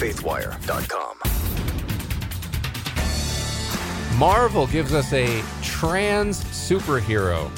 faithwire.com. 0.00 1.18
Marvel 4.18 4.66
gives 4.66 4.94
us 4.94 5.12
a 5.12 5.42
trans 5.62 6.42
superhero. 6.44 7.50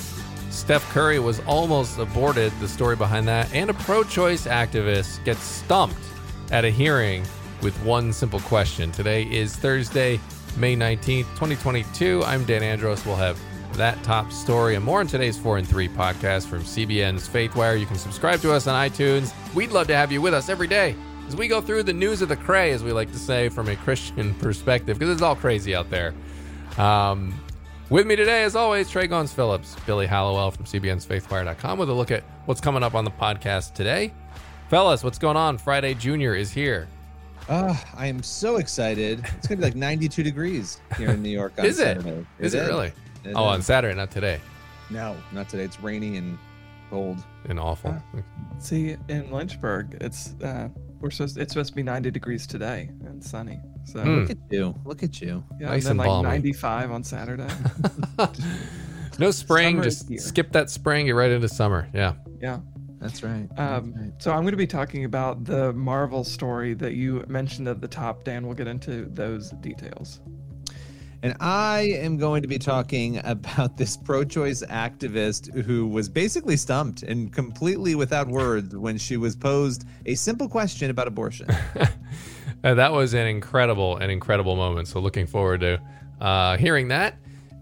Steph 0.51 0.89
Curry 0.91 1.21
was 1.21 1.41
almost 1.41 1.99
aborted, 1.99 2.53
the 2.59 2.69
story 2.69 2.97
behind 2.97 3.29
that, 3.29 3.53
and 3.55 3.71
a 3.71 3.75
pro 3.75 4.03
choice 4.03 4.47
activist 4.47 5.25
gets 5.25 5.43
stumped 5.43 5.97
at 6.51 6.65
a 6.65 6.71
hearing 6.71 7.25
with 7.63 7.77
one 7.85 8.13
simple 8.13 8.41
question. 8.41 8.91
Today 8.91 9.23
is 9.25 9.55
Thursday, 9.57 10.21
May 10.57 10.77
19th, 10.77 11.29
2022. 11.35 12.23
I'm 12.25 12.45
Dan 12.45 12.63
Andros. 12.65 13.07
We'll 13.07 13.17
have 13.17 13.41
that 13.75 14.03
top 14.03 14.33
story 14.33 14.75
and 14.75 14.85
more 14.85 15.01
in 15.01 15.07
today's 15.07 15.39
4 15.39 15.59
and 15.59 15.67
3 15.67 15.89
podcast 15.89 16.47
from 16.47 16.63
CBN's 16.63 17.29
Faithwire. 17.29 17.79
You 17.79 17.87
can 17.87 17.97
subscribe 17.97 18.41
to 18.41 18.53
us 18.53 18.67
on 18.67 18.91
iTunes. 18.91 19.33
We'd 19.55 19.71
love 19.71 19.87
to 19.87 19.97
have 19.97 20.11
you 20.11 20.21
with 20.21 20.35
us 20.35 20.49
every 20.49 20.67
day 20.67 20.97
as 21.29 21.37
we 21.37 21.49
go 21.49 21.61
through 21.61 21.85
the 21.85 21.93
news 21.93 22.23
of 22.23 22.29
the 22.29 22.37
cray, 22.37 22.73
as 22.73 22.83
we 22.83 22.93
like 22.93 23.11
to 23.13 23.19
say 23.19 23.49
from 23.49 23.69
a 23.69 23.77
Christian 23.77 24.35
perspective, 24.35 24.99
because 24.99 25.13
it's 25.13 25.23
all 25.23 25.37
crazy 25.37 25.75
out 25.75 25.91
there. 25.91 26.15
Um, 26.79 27.39
with 27.91 28.07
me 28.07 28.17
today, 28.17 28.45
as 28.45 28.57
always, 28.57 28.91
Tré 28.91 29.09
Goins 29.09 29.35
Phillips, 29.35 29.77
Billy 29.87 30.07
Hallowell 30.07 30.51
from 30.51 30.65
CBN's 30.65 31.05
FaithWire.com 31.05 31.79
with 31.79 31.91
a 31.91 31.93
look 31.93 32.11
at 32.11 32.25
what's 32.47 32.61
coming 32.61 32.83
up 32.83 32.95
on 32.95 33.05
the 33.05 33.11
podcast 33.11 33.75
today. 33.75 34.15
Fellas, 34.71 35.05
what's 35.05 35.19
going 35.19 35.37
on? 35.37 35.59
Friday 35.59 35.93
Junior 35.93 36.35
is 36.35 36.51
here. 36.51 36.89
Oh, 37.49 37.79
I 37.95 38.07
am 38.07 38.23
so 38.23 38.57
excited. 38.57 39.19
It's 39.37 39.47
going 39.47 39.57
to 39.57 39.57
be 39.57 39.63
like 39.63 39.75
92 39.75 40.23
degrees 40.23 40.81
here 40.97 41.11
in 41.11 41.23
New 41.23 41.29
York 41.29 41.53
on 41.59 41.67
is 41.67 41.79
it? 41.79 41.99
Saturday. 41.99 42.27
Is 42.39 42.55
it 42.55 42.61
really? 42.61 42.93
It 43.25 43.35
oh, 43.35 43.45
on. 43.45 43.61
Saturday, 43.63 43.95
not 43.95 44.11
today. 44.11 44.41
No, 44.91 45.17
not 45.33 45.49
today. 45.49 45.65
It's 45.65 45.81
rainy 45.81 46.17
and 46.17 46.39
cold. 46.89 47.19
And 47.49 47.59
awful. 47.59 48.01
See, 48.59 48.97
in 49.09 49.31
Lynchburg, 49.31 49.99
it's 50.01 50.35
uh, 50.43 50.69
we're 51.03 51.11
supposed 51.11 51.37
it's 51.37 51.53
supposed 51.53 51.71
to 51.71 51.77
be 51.77 51.83
90 51.83 52.11
degrees 52.11 52.47
today 52.47 52.89
and 53.05 53.23
sunny. 53.23 53.61
So 53.85 54.01
Hmm. 54.01 54.21
Look 54.21 54.31
at 54.31 54.39
you. 54.51 54.75
Look 54.85 55.03
at 55.03 55.21
you. 55.21 55.45
yeah, 55.61 55.69
Nice 55.71 55.85
and 55.87 55.91
and 55.93 56.01
then 56.01 56.07
like 56.07 56.07
balmy. 56.07 56.29
95 56.29 56.93
on 56.93 57.05
Saturday. 57.05 57.49
no 59.19 59.31
spring, 59.31 59.77
Summer 59.77 59.85
just 59.85 60.21
skip 60.21 60.53
that 60.53 60.71
spring, 60.71 61.07
get 61.07 61.15
right 61.15 61.31
into 61.31 61.49
summer. 61.49 61.89
Yeah. 61.93 62.15
yeah. 62.41 62.61
That's 63.01 63.25
right. 63.25 63.49
Um, 63.57 63.91
That's 63.93 64.01
right. 64.01 64.13
So 64.23 64.31
I'm 64.31 64.43
going 64.43 64.53
to 64.53 64.57
be 64.57 64.67
talking 64.67 65.05
about 65.05 65.45
the 65.45 65.73
Marvel 65.73 66.23
story 66.23 66.75
that 66.75 66.95
you 66.95 67.25
mentioned 67.27 67.67
at 67.67 67.81
the 67.81 67.89
top. 67.89 68.23
Dan, 68.23 68.47
we'll 68.47 68.55
get 68.55 68.69
into 68.69 69.07
those 69.07 69.51
details. 69.61 70.21
And 71.23 71.37
I 71.39 71.83
am 72.01 72.17
going 72.17 72.43
to 72.43 72.49
be 72.49 72.59
talking 72.59 73.21
about 73.25 73.77
this 73.77 73.97
pro 73.97 74.25
choice 74.25 74.63
activist 74.69 75.53
who 75.63 75.87
was 75.87 76.09
basically 76.09 76.57
stumped 76.57 77.05
and 77.05 77.33
completely 77.33 77.95
without 77.95 78.27
words 78.27 78.75
when 78.77 78.99
she 78.99 79.17
was 79.17 79.37
posed 79.37 79.85
a 80.07 80.17
simple 80.17 80.49
question 80.49 80.91
about 80.91 81.07
abortion. 81.09 81.49
Uh, 82.65 82.75
that 82.75 82.93
was 82.93 83.13
an 83.13 83.27
incredible, 83.27 83.97
an 83.97 84.09
incredible 84.09 84.55
moment. 84.55 84.87
So 84.87 85.01
looking 85.01 85.27
forward 85.27 85.63
to 85.63 85.81
uh, 86.21 86.57
hearing 86.57 86.87
that. 86.89 87.17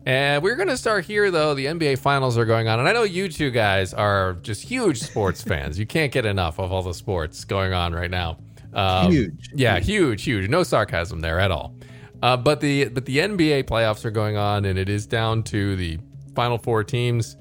And 0.04 0.42
we're 0.42 0.56
going 0.56 0.68
to 0.68 0.76
start 0.76 1.06
here, 1.06 1.30
though. 1.30 1.54
The 1.54 1.64
NBA 1.64 1.98
Finals 2.00 2.36
are 2.36 2.44
going 2.44 2.68
on, 2.68 2.80
and 2.80 2.86
I 2.86 2.92
know 2.92 3.04
you 3.04 3.28
two 3.30 3.50
guys 3.50 3.94
are 3.94 4.34
just 4.42 4.62
huge 4.62 5.00
sports 5.00 5.42
fans. 5.50 5.78
You 5.78 5.86
can't 5.86 6.12
get 6.12 6.26
enough 6.26 6.58
of 6.58 6.70
all 6.70 6.82
the 6.82 6.92
sports 6.92 7.44
going 7.44 7.72
on 7.72 7.94
right 7.94 8.10
now. 8.10 8.38
Um, 8.74 9.10
Huge. 9.10 9.50
yeah, 9.54 9.78
huge, 9.80 10.22
huge. 10.22 10.50
No 10.50 10.62
sarcasm 10.64 11.20
there 11.20 11.40
at 11.40 11.50
all. 11.50 11.74
Uh, 12.22 12.36
but 12.36 12.60
the 12.60 12.88
but 12.88 13.06
the 13.06 13.18
NBA 13.18 13.64
playoffs 13.64 14.04
are 14.04 14.10
going 14.10 14.36
on, 14.36 14.64
and 14.64 14.78
it 14.78 14.88
is 14.88 15.06
down 15.06 15.42
to 15.44 15.76
the 15.76 15.98
final 16.34 16.58
four 16.58 16.84
teams. 16.84 17.36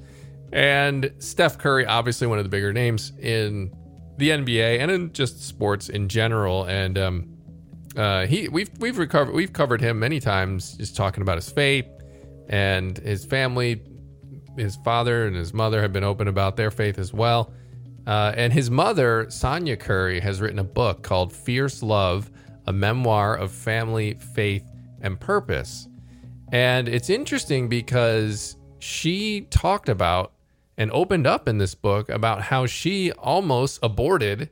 And 0.51 1.13
Steph 1.19 1.57
Curry, 1.57 1.85
obviously 1.85 2.27
one 2.27 2.39
of 2.39 2.45
the 2.45 2.49
bigger 2.49 2.73
names 2.73 3.11
in 3.19 3.71
the 4.17 4.29
NBA 4.29 4.79
and 4.79 4.89
in 4.89 5.13
just 5.13 5.45
sports 5.47 5.89
in 5.89 6.07
general. 6.09 6.65
And 6.65 6.97
um, 6.97 7.37
uh, 7.95 8.25
he 8.25 8.47
we've 8.47 8.69
we've 8.79 8.97
recovered 8.97 9.33
we've 9.33 9.53
covered 9.53 9.81
him 9.81 9.99
many 9.99 10.19
times, 10.19 10.73
just 10.73 10.95
talking 10.95 11.21
about 11.21 11.37
his 11.37 11.49
faith 11.49 11.87
and 12.49 12.97
his 12.97 13.25
family. 13.25 13.81
His 14.57 14.75
father 14.77 15.27
and 15.27 15.35
his 15.35 15.53
mother 15.53 15.81
have 15.81 15.93
been 15.93 16.03
open 16.03 16.27
about 16.27 16.57
their 16.57 16.71
faith 16.71 16.99
as 16.99 17.13
well. 17.13 17.53
Uh, 18.07 18.33
and 18.35 18.51
his 18.51 18.71
mother, 18.71 19.29
Sonya 19.29 19.77
Curry, 19.77 20.19
has 20.19 20.41
written 20.41 20.59
a 20.59 20.63
book 20.63 21.03
called 21.03 21.31
Fierce 21.31 21.83
Love, 21.83 22.31
a 22.65 22.73
memoir 22.73 23.35
of 23.35 23.51
family, 23.51 24.15
faith, 24.33 24.63
and 25.01 25.19
purpose. 25.19 25.87
And 26.51 26.87
it's 26.89 27.09
interesting 27.09 27.69
because 27.69 28.55
she 28.79 29.41
talked 29.49 29.89
about 29.89 30.33
and 30.77 30.89
opened 30.91 31.27
up 31.27 31.47
in 31.47 31.57
this 31.57 31.75
book 31.75 32.09
about 32.09 32.43
how 32.43 32.65
she 32.65 33.11
almost 33.11 33.79
aborted 33.83 34.49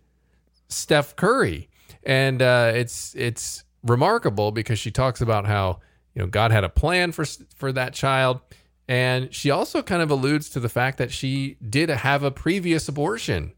Steph 0.67 1.15
Curry, 1.15 1.69
and 2.03 2.41
uh, 2.41 2.73
it's 2.75 3.15
it's 3.15 3.63
remarkable 3.83 4.51
because 4.51 4.77
she 4.77 4.91
talks 4.91 5.21
about 5.21 5.47
how 5.47 5.79
you 6.13 6.21
know 6.21 6.27
God 6.27 6.51
had 6.51 6.65
a 6.65 6.69
plan 6.69 7.13
for 7.13 7.25
for 7.55 7.71
that 7.71 7.93
child, 7.93 8.41
and 8.87 9.33
she 9.33 9.49
also 9.49 9.81
kind 9.81 10.01
of 10.01 10.11
alludes 10.11 10.49
to 10.49 10.59
the 10.59 10.69
fact 10.69 10.97
that 10.97 11.11
she 11.11 11.55
did 11.67 11.89
have 11.89 12.23
a 12.23 12.31
previous 12.31 12.89
abortion, 12.89 13.53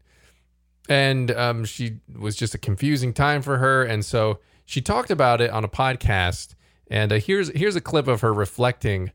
and 0.88 1.32
um, 1.32 1.64
she 1.64 1.98
was 2.16 2.36
just 2.36 2.54
a 2.54 2.58
confusing 2.58 3.12
time 3.12 3.42
for 3.42 3.58
her, 3.58 3.82
and 3.82 4.04
so 4.04 4.38
she 4.64 4.80
talked 4.80 5.10
about 5.10 5.40
it 5.40 5.50
on 5.50 5.64
a 5.64 5.68
podcast, 5.68 6.54
and 6.90 7.12
uh, 7.12 7.16
here's 7.16 7.48
here's 7.56 7.76
a 7.76 7.80
clip 7.80 8.08
of 8.08 8.20
her 8.20 8.32
reflecting 8.32 9.12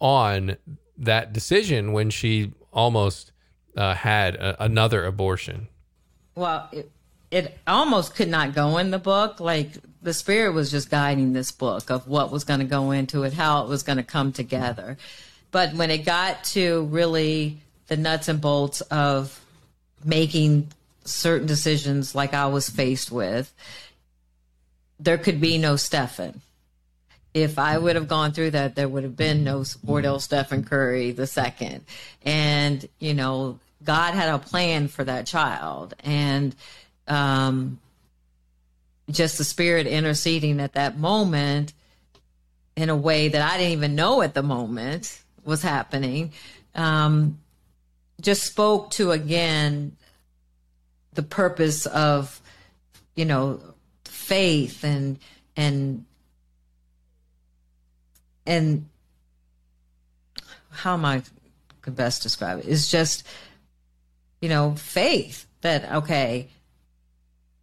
on 0.00 0.56
that 0.96 1.32
decision 1.32 1.92
when 1.92 2.10
she 2.10 2.52
almost 2.72 3.32
uh, 3.76 3.94
had 3.94 4.34
a, 4.34 4.64
another 4.64 5.04
abortion. 5.04 5.68
well 6.34 6.68
it, 6.72 6.90
it 7.30 7.58
almost 7.66 8.14
could 8.14 8.28
not 8.28 8.54
go 8.54 8.78
in 8.78 8.90
the 8.90 8.98
book. 8.98 9.38
Like 9.38 9.72
the 10.00 10.14
spirit 10.14 10.54
was 10.54 10.70
just 10.70 10.90
guiding 10.90 11.34
this 11.34 11.52
book 11.52 11.90
of 11.90 12.08
what 12.08 12.32
was 12.32 12.44
going 12.44 12.60
to 12.60 12.66
go 12.66 12.90
into 12.90 13.24
it 13.24 13.34
how 13.34 13.62
it 13.62 13.68
was 13.68 13.82
going 13.82 13.98
to 13.98 14.02
come 14.02 14.32
together. 14.32 14.96
But 15.50 15.74
when 15.74 15.90
it 15.90 16.04
got 16.04 16.44
to 16.44 16.84
really 16.84 17.58
the 17.88 17.96
nuts 17.96 18.28
and 18.28 18.40
bolts 18.40 18.80
of 18.82 19.38
making 20.04 20.68
certain 21.04 21.46
decisions 21.46 22.14
like 22.14 22.34
i 22.34 22.46
was 22.46 22.68
faced 22.68 23.10
with 23.10 23.52
there 25.00 25.18
could 25.18 25.40
be 25.40 25.58
no 25.58 25.74
Stephen 25.76 26.40
if 27.34 27.58
I 27.58 27.76
would 27.78 27.96
have 27.96 28.08
gone 28.08 28.32
through 28.32 28.52
that, 28.52 28.74
there 28.74 28.88
would 28.88 29.02
have 29.04 29.16
been 29.16 29.44
no 29.44 29.64
Wardell 29.84 30.20
Stephen 30.20 30.64
Curry 30.64 31.12
the 31.12 31.26
second. 31.26 31.84
And, 32.22 32.88
you 32.98 33.14
know, 33.14 33.58
God 33.84 34.14
had 34.14 34.34
a 34.34 34.38
plan 34.38 34.88
for 34.88 35.04
that 35.04 35.26
child. 35.26 35.94
And 36.02 36.54
um, 37.06 37.78
just 39.10 39.38
the 39.38 39.44
spirit 39.44 39.86
interceding 39.86 40.60
at 40.60 40.74
that 40.74 40.98
moment 40.98 41.72
in 42.76 42.88
a 42.88 42.96
way 42.96 43.28
that 43.28 43.42
I 43.42 43.58
didn't 43.58 43.72
even 43.72 43.94
know 43.94 44.22
at 44.22 44.34
the 44.34 44.42
moment 44.42 45.20
was 45.44 45.62
happening, 45.62 46.32
um, 46.74 47.38
just 48.20 48.44
spoke 48.44 48.90
to 48.92 49.10
again 49.10 49.96
the 51.14 51.22
purpose 51.22 51.86
of, 51.86 52.40
you 53.16 53.24
know, 53.24 53.60
faith 54.04 54.84
and, 54.84 55.18
and, 55.56 56.04
and 58.48 58.88
how 60.70 60.94
am 60.94 61.04
I 61.04 61.22
could 61.82 61.94
best 61.94 62.22
describe 62.22 62.60
it? 62.60 62.66
It's 62.66 62.90
just, 62.90 63.24
you 64.40 64.48
know, 64.48 64.74
faith 64.74 65.46
that 65.60 65.92
okay, 65.92 66.48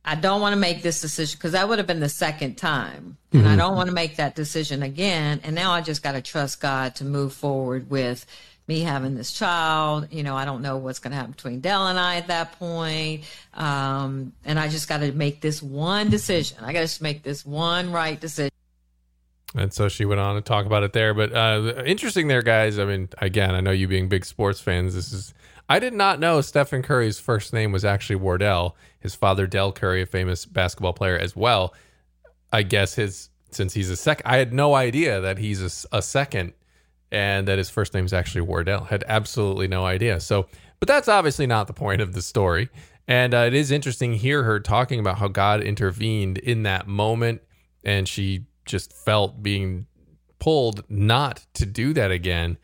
I 0.05 0.15
don't 0.15 0.39
want 0.39 0.53
to 0.53 0.59
make 0.59 0.83
this 0.83 1.01
decision 1.01 1.37
because 1.37 1.53
that 1.53 1.67
would 1.67 1.79
have 1.79 1.87
been 1.87 1.99
the 1.99 2.07
second 2.09 2.55
time, 2.55 3.17
and 3.33 3.47
I 3.47 3.55
don't 3.55 3.75
want 3.75 3.89
to 3.89 3.95
make 3.95 4.17
that 4.17 4.35
decision 4.35 4.83
again. 4.83 5.41
And 5.43 5.55
now 5.55 5.71
I 5.71 5.81
just 5.81 6.03
got 6.03 6.13
to 6.13 6.21
trust 6.21 6.61
God 6.61 6.95
to 6.97 7.03
move 7.05 7.33
forward 7.33 7.89
with 7.89 8.25
me 8.67 8.81
having 8.81 9.15
this 9.15 9.31
child. 9.31 10.07
You 10.11 10.23
know, 10.23 10.35
I 10.35 10.45
don't 10.45 10.61
know 10.61 10.77
what's 10.77 10.99
going 10.99 11.11
to 11.11 11.17
happen 11.17 11.31
between 11.31 11.59
Dell 11.59 11.87
and 11.87 11.99
I 11.99 12.17
at 12.17 12.27
that 12.27 12.57
point. 12.59 13.23
Um, 13.53 14.33
and 14.43 14.59
I 14.59 14.69
just 14.69 14.87
got 14.87 14.99
to 14.99 15.11
make 15.11 15.41
this 15.41 15.61
one 15.61 16.09
decision. 16.09 16.59
I 16.61 16.73
got 16.73 16.79
to 16.79 16.85
just 16.85 17.01
make 17.01 17.23
this 17.23 17.45
one 17.45 17.91
right 17.91 18.19
decision. 18.19 18.51
And 19.55 19.73
so 19.73 19.87
she 19.87 20.05
went 20.05 20.19
on 20.19 20.35
to 20.35 20.41
talk 20.41 20.65
about 20.65 20.83
it 20.83 20.93
there. 20.93 21.13
But 21.13 21.33
uh, 21.33 21.83
interesting 21.85 22.27
there, 22.27 22.41
guys. 22.41 22.77
I 22.77 22.85
mean, 22.85 23.09
again, 23.19 23.55
I 23.55 23.61
know 23.61 23.71
you 23.71 23.87
being 23.87 24.09
big 24.09 24.25
sports 24.25 24.59
fans. 24.59 24.95
This 24.95 25.13
is 25.13 25.33
I 25.67 25.79
did 25.79 25.93
not 25.93 26.19
know 26.19 26.41
Stephen 26.41 26.83
Curry's 26.83 27.19
first 27.19 27.51
name 27.51 27.71
was 27.71 27.83
actually 27.83 28.17
Wardell. 28.17 28.75
His 28.99 29.15
father, 29.15 29.47
Dell 29.47 29.71
Curry, 29.71 30.01
a 30.03 30.05
famous 30.05 30.45
basketball 30.45 30.93
player 30.93 31.17
as 31.17 31.35
well. 31.35 31.73
I 32.53 32.63
guess 32.63 32.95
his 32.95 33.29
since 33.51 33.73
he's 33.73 33.89
a 33.89 33.95
second, 33.95 34.27
I 34.27 34.37
had 34.37 34.53
no 34.53 34.75
idea 34.75 35.21
that 35.21 35.37
he's 35.37 35.85
a 35.91 36.01
second, 36.01 36.53
and 37.11 37.47
that 37.47 37.57
his 37.57 37.69
first 37.69 37.93
name 37.93 38.05
is 38.05 38.13
actually 38.13 38.41
Wardell. 38.41 38.85
Had 38.85 39.03
absolutely 39.07 39.67
no 39.67 39.85
idea. 39.85 40.19
So, 40.19 40.47
but 40.79 40.87
that's 40.87 41.07
obviously 41.07 41.47
not 41.47 41.67
the 41.67 41.73
point 41.73 42.01
of 42.01 42.13
the 42.13 42.21
story. 42.21 42.69
And 43.07 43.33
uh, 43.33 43.39
it 43.39 43.53
is 43.53 43.71
interesting 43.71 44.11
to 44.11 44.17
hear 44.17 44.43
her 44.43 44.59
talking 44.59 44.99
about 44.99 45.19
how 45.19 45.27
God 45.27 45.61
intervened 45.61 46.37
in 46.39 46.63
that 46.63 46.87
moment, 46.87 47.41
and 47.83 48.07
she 48.07 48.45
just 48.65 48.93
felt 48.93 49.41
being 49.41 49.87
pulled 50.39 50.83
not 50.89 51.45
to 51.53 51.65
do 51.65 51.93
that 51.93 52.11
again, 52.11 52.57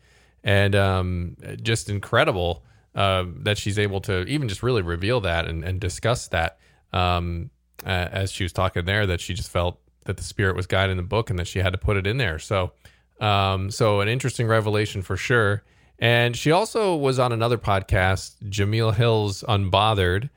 and 0.44 0.74
um, 0.74 1.36
just 1.62 1.88
incredible 1.88 2.64
uh, 2.94 3.24
that 3.38 3.58
she's 3.58 3.78
able 3.78 4.00
to 4.02 4.24
even 4.24 4.48
just 4.48 4.62
really 4.62 4.82
reveal 4.82 5.20
that 5.20 5.46
and, 5.46 5.64
and 5.64 5.80
discuss 5.80 6.28
that. 6.28 6.58
Um, 6.92 7.50
uh, 7.84 8.08
as 8.12 8.30
she 8.30 8.44
was 8.44 8.52
talking 8.52 8.84
there 8.84 9.06
that 9.06 9.20
she 9.20 9.34
just 9.34 9.50
felt 9.50 9.80
that 10.04 10.16
the 10.16 10.22
spirit 10.22 10.56
was 10.56 10.66
guiding 10.66 10.96
the 10.96 11.02
book 11.02 11.30
and 11.30 11.38
that 11.38 11.46
she 11.46 11.60
had 11.60 11.72
to 11.72 11.78
put 11.78 11.96
it 11.96 12.06
in 12.06 12.16
there. 12.16 12.38
So, 12.38 12.72
um, 13.20 13.70
so 13.70 14.00
an 14.00 14.08
interesting 14.08 14.46
revelation 14.46 15.02
for 15.02 15.16
sure. 15.16 15.62
And 15.98 16.36
she 16.36 16.50
also 16.50 16.96
was 16.96 17.18
on 17.18 17.32
another 17.32 17.58
podcast, 17.58 18.34
Jemele 18.48 18.94
Hill's 18.94 19.42
Unbothered, 19.44 20.30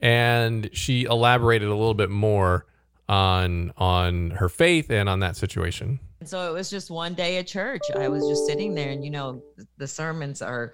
and 0.00 0.70
she 0.72 1.04
elaborated 1.04 1.68
a 1.68 1.74
little 1.74 1.94
bit 1.94 2.10
more 2.10 2.66
on 3.08 3.72
on 3.76 4.30
her 4.30 4.48
faith 4.48 4.90
and 4.90 5.08
on 5.08 5.20
that 5.20 5.36
situation. 5.36 5.98
And 6.20 6.28
So 6.28 6.50
it 6.50 6.52
was 6.52 6.68
just 6.68 6.90
one 6.90 7.14
day 7.14 7.38
at 7.38 7.46
church. 7.46 7.82
I 7.96 8.08
was 8.08 8.26
just 8.26 8.46
sitting 8.46 8.74
there, 8.74 8.90
and 8.90 9.04
you 9.04 9.10
know, 9.10 9.42
the 9.76 9.86
sermons 9.86 10.42
are 10.42 10.72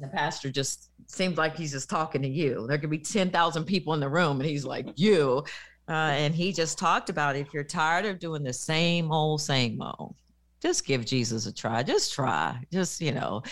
the 0.00 0.08
pastor 0.08 0.50
just 0.50 0.90
seems 1.06 1.36
like 1.38 1.56
he's 1.56 1.72
just 1.72 1.90
talking 1.90 2.22
to 2.22 2.28
you. 2.28 2.66
There 2.68 2.78
could 2.78 2.90
be 2.90 2.98
10,000 2.98 3.64
people 3.64 3.94
in 3.94 4.00
the 4.00 4.08
room, 4.08 4.40
and 4.40 4.48
he's 4.48 4.64
like, 4.64 4.86
You. 4.96 5.44
Uh, 5.88 6.12
and 6.12 6.34
he 6.34 6.52
just 6.52 6.78
talked 6.78 7.08
about 7.08 7.34
if 7.34 7.52
you're 7.54 7.64
tired 7.64 8.04
of 8.04 8.18
doing 8.18 8.42
the 8.42 8.52
same 8.52 9.10
old, 9.10 9.40
same 9.40 9.80
old, 9.80 10.14
just 10.60 10.84
give 10.84 11.06
Jesus 11.06 11.46
a 11.46 11.52
try. 11.52 11.82
Just 11.82 12.12
try. 12.12 12.60
Just, 12.70 13.00
you 13.00 13.12
know. 13.12 13.42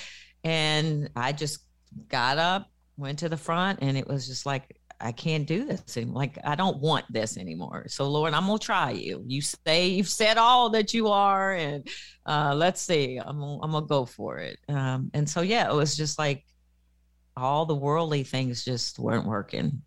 And 0.44 1.08
I 1.16 1.32
just 1.32 1.60
got 2.08 2.36
up, 2.36 2.70
went 2.98 3.18
to 3.20 3.28
the 3.28 3.38
front, 3.38 3.78
and 3.80 3.96
it 3.96 4.06
was 4.06 4.26
just 4.26 4.44
like, 4.44 4.76
I 5.00 5.12
can't 5.12 5.46
do 5.46 5.66
this 5.66 5.96
anymore. 5.96 6.16
Like, 6.16 6.38
I 6.44 6.54
don't 6.54 6.78
want 6.78 7.04
this 7.10 7.36
anymore. 7.36 7.86
So, 7.88 8.08
Lord, 8.08 8.32
I'm 8.32 8.46
to 8.46 8.58
try 8.58 8.92
you. 8.92 9.22
You 9.26 9.42
say 9.42 9.88
you've 9.88 10.08
said 10.08 10.38
all 10.38 10.70
that 10.70 10.94
you 10.94 11.08
are, 11.08 11.52
and 11.52 11.86
uh, 12.24 12.54
let's 12.56 12.80
see. 12.80 13.18
I'm, 13.18 13.42
I'm 13.42 13.70
going 13.70 13.84
to 13.84 13.88
go 13.88 14.04
for 14.04 14.38
it. 14.38 14.58
Um, 14.68 15.10
and 15.12 15.28
so, 15.28 15.42
yeah, 15.42 15.70
it 15.70 15.74
was 15.74 15.96
just 15.96 16.18
like 16.18 16.44
all 17.36 17.66
the 17.66 17.74
worldly 17.74 18.22
things 18.22 18.64
just 18.64 18.98
weren't 18.98 19.26
working. 19.26 19.82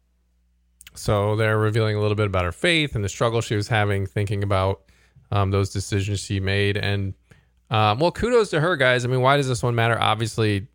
So 0.94 1.36
they're 1.36 1.58
revealing 1.58 1.96
a 1.96 2.02
little 2.02 2.16
bit 2.16 2.28
about 2.28 2.46
her 2.46 2.52
faith 2.52 2.96
and 2.96 3.04
the 3.04 3.10
struggle 3.10 3.42
she 3.42 3.56
was 3.56 3.68
having, 3.68 4.06
thinking 4.06 4.44
about 4.44 4.82
um, 5.32 5.52
those 5.52 5.72
decisions 5.72 6.20
she 6.20 6.40
made. 6.40 6.78
And 6.78 7.14
um, 7.70 8.00
well, 8.00 8.12
kudos 8.12 8.50
to 8.52 8.60
her, 8.60 8.76
guys. 8.76 9.06
I 9.06 9.08
mean, 9.08 9.22
why 9.22 9.38
does 9.38 9.48
this 9.48 9.64
one 9.64 9.76
matter? 9.76 10.00
Obviously, 10.00 10.54
you 10.54 10.68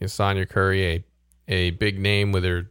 know, 0.00 0.06
Sonya 0.06 0.46
Curry, 0.46 0.86
a 0.86 1.04
a 1.48 1.70
big 1.70 1.98
name 1.98 2.32
with 2.32 2.44
her 2.44 2.70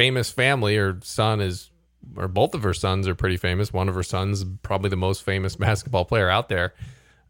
famous 0.00 0.30
family. 0.30 0.76
Her 0.76 0.98
son 1.02 1.40
is, 1.42 1.70
or 2.16 2.26
both 2.26 2.54
of 2.54 2.62
her 2.62 2.72
sons 2.72 3.06
are 3.06 3.14
pretty 3.14 3.36
famous. 3.36 3.70
One 3.70 3.88
of 3.88 3.94
her 3.94 4.02
sons, 4.02 4.44
probably 4.62 4.88
the 4.88 4.96
most 4.96 5.22
famous 5.22 5.56
basketball 5.66 6.06
player 6.06 6.30
out 6.30 6.48
there, 6.48 6.72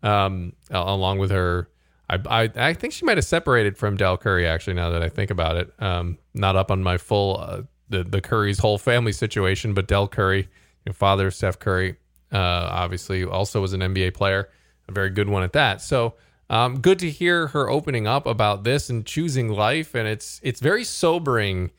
um, 0.02 0.52
along 0.70 1.18
with 1.18 1.30
her. 1.32 1.68
I, 2.08 2.18
I, 2.28 2.50
I 2.56 2.74
think 2.74 2.92
she 2.92 3.04
might 3.04 3.18
have 3.18 3.24
separated 3.24 3.76
from 3.76 3.96
Dell 3.96 4.16
Curry 4.16 4.46
actually. 4.46 4.74
Now 4.74 4.90
that 4.90 5.02
I 5.02 5.08
think 5.08 5.30
about 5.30 5.56
it, 5.56 5.72
um, 5.80 6.18
not 6.32 6.56
up 6.56 6.70
on 6.70 6.82
my 6.82 6.96
full 6.96 7.38
uh, 7.38 7.62
the 7.88 8.04
the 8.04 8.20
Curry's 8.20 8.58
whole 8.58 8.78
family 8.78 9.12
situation, 9.12 9.74
but 9.74 9.86
Dell 9.86 10.08
Curry, 10.08 10.48
your 10.84 10.92
father 10.92 11.30
Steph 11.30 11.58
Curry, 11.58 11.96
uh, 12.32 12.36
obviously 12.38 13.24
also 13.24 13.60
was 13.60 13.72
an 13.72 13.80
NBA 13.80 14.14
player, 14.14 14.48
a 14.88 14.92
very 14.92 15.10
good 15.10 15.28
one 15.28 15.42
at 15.42 15.52
that. 15.52 15.82
So 15.82 16.14
um, 16.48 16.80
good 16.80 16.98
to 17.00 17.10
hear 17.10 17.48
her 17.48 17.68
opening 17.68 18.08
up 18.08 18.26
about 18.26 18.64
this 18.64 18.90
and 18.90 19.06
choosing 19.06 19.48
life, 19.48 19.94
and 19.94 20.08
it's 20.08 20.40
it's 20.42 20.60
very 20.60 20.82
sobering 20.82 21.70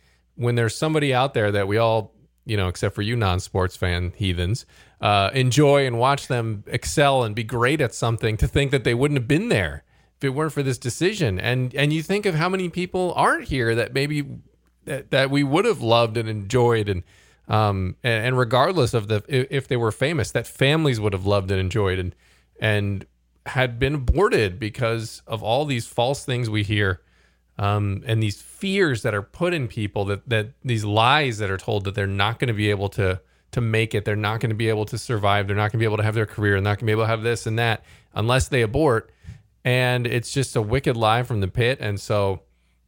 when 0.41 0.55
there's 0.55 0.75
somebody 0.75 1.13
out 1.13 1.33
there 1.33 1.51
that 1.51 1.67
we 1.67 1.77
all, 1.77 2.13
you 2.45 2.57
know, 2.57 2.67
except 2.67 2.95
for 2.95 3.01
you 3.01 3.15
non-sports 3.15 3.75
fan 3.75 4.13
heathens, 4.15 4.65
uh, 4.99 5.29
enjoy 5.33 5.85
and 5.85 5.99
watch 5.99 6.27
them 6.27 6.63
excel 6.67 7.23
and 7.23 7.35
be 7.35 7.43
great 7.43 7.81
at 7.81 7.93
something. 7.93 8.37
To 8.37 8.47
think 8.47 8.71
that 8.71 8.83
they 8.83 8.93
wouldn't 8.93 9.19
have 9.19 9.27
been 9.27 9.49
there 9.49 9.83
if 10.17 10.23
it 10.23 10.29
weren't 10.29 10.53
for 10.53 10.63
this 10.63 10.77
decision, 10.77 11.39
and 11.39 11.73
and 11.75 11.93
you 11.93 12.01
think 12.03 12.25
of 12.25 12.35
how 12.35 12.49
many 12.49 12.69
people 12.69 13.13
aren't 13.15 13.47
here 13.47 13.75
that 13.75 13.93
maybe 13.93 14.25
that, 14.85 15.11
that 15.11 15.29
we 15.29 15.43
would 15.43 15.65
have 15.65 15.81
loved 15.81 16.17
and 16.17 16.27
enjoyed 16.27 16.89
and 16.89 17.03
um 17.47 17.95
and, 18.03 18.25
and, 18.27 18.37
regardless 18.37 18.93
of 18.93 19.07
the 19.07 19.23
if 19.27 19.67
they 19.67 19.77
were 19.77 19.91
famous 19.91 20.31
that 20.31 20.47
families 20.47 20.99
would 20.99 21.13
have 21.13 21.25
loved 21.25 21.51
and 21.51 21.59
enjoyed 21.59 21.99
and 21.99 22.15
and 22.59 23.05
had 23.47 23.79
been 23.79 23.95
aborted 23.95 24.59
because 24.59 25.21
of 25.25 25.41
all 25.41 25.65
these 25.65 25.87
false 25.87 26.23
things 26.23 26.49
we 26.49 26.63
hear 26.63 27.01
um 27.61 28.03
and 28.05 28.21
these 28.21 28.41
fears 28.41 29.03
that 29.03 29.13
are 29.13 29.21
put 29.21 29.53
in 29.53 29.67
people 29.67 30.03
that 30.03 30.27
that 30.27 30.49
these 30.65 30.83
lies 30.83 31.37
that 31.37 31.49
are 31.49 31.57
told 31.57 31.85
that 31.85 31.95
they're 31.95 32.07
not 32.07 32.39
going 32.39 32.49
to 32.49 32.53
be 32.53 32.69
able 32.69 32.89
to 32.89 33.21
to 33.51 33.61
make 33.61 33.95
it 33.95 34.03
they're 34.03 34.15
not 34.15 34.39
going 34.41 34.49
to 34.49 34.55
be 34.55 34.69
able 34.69 34.85
to 34.85 34.97
survive 34.97 35.47
they're 35.47 35.55
not 35.55 35.71
going 35.71 35.77
to 35.77 35.77
be 35.77 35.85
able 35.85 35.97
to 35.97 36.03
have 36.03 36.15
their 36.15 36.25
career 36.25 36.53
they're 36.55 36.61
not 36.61 36.79
going 36.79 36.79
to 36.79 36.85
be 36.85 36.91
able 36.91 37.03
to 37.03 37.07
have 37.07 37.23
this 37.23 37.45
and 37.47 37.57
that 37.57 37.83
unless 38.13 38.47
they 38.47 38.61
abort. 38.61 39.11
And 39.63 40.07
it's 40.07 40.31
just 40.31 40.55
a 40.55 40.61
wicked 40.61 40.97
lie 40.97 41.23
from 41.23 41.39
the 41.39 41.47
pit. 41.47 41.79
And 41.81 41.99
so 41.99 42.41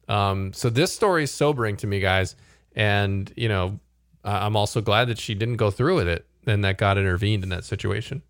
um, 0.09 0.51
so 0.53 0.69
this 0.69 0.93
story 0.93 1.23
is 1.23 1.31
sobering 1.31 1.77
to 1.77 1.87
me, 1.87 1.99
guys, 2.01 2.35
and 2.75 3.31
you 3.37 3.47
know, 3.47 3.79
I'm 4.23 4.55
also 4.55 4.81
glad 4.81 5.07
that 5.07 5.17
she 5.17 5.33
didn't 5.33 5.57
go 5.57 5.71
through 5.71 5.95
with 5.95 6.07
it 6.07 6.25
and 6.45 6.63
that 6.65 6.77
God 6.77 6.97
intervened 6.97 7.43
in 7.43 7.49
that 7.49 7.63
situation. 7.63 8.21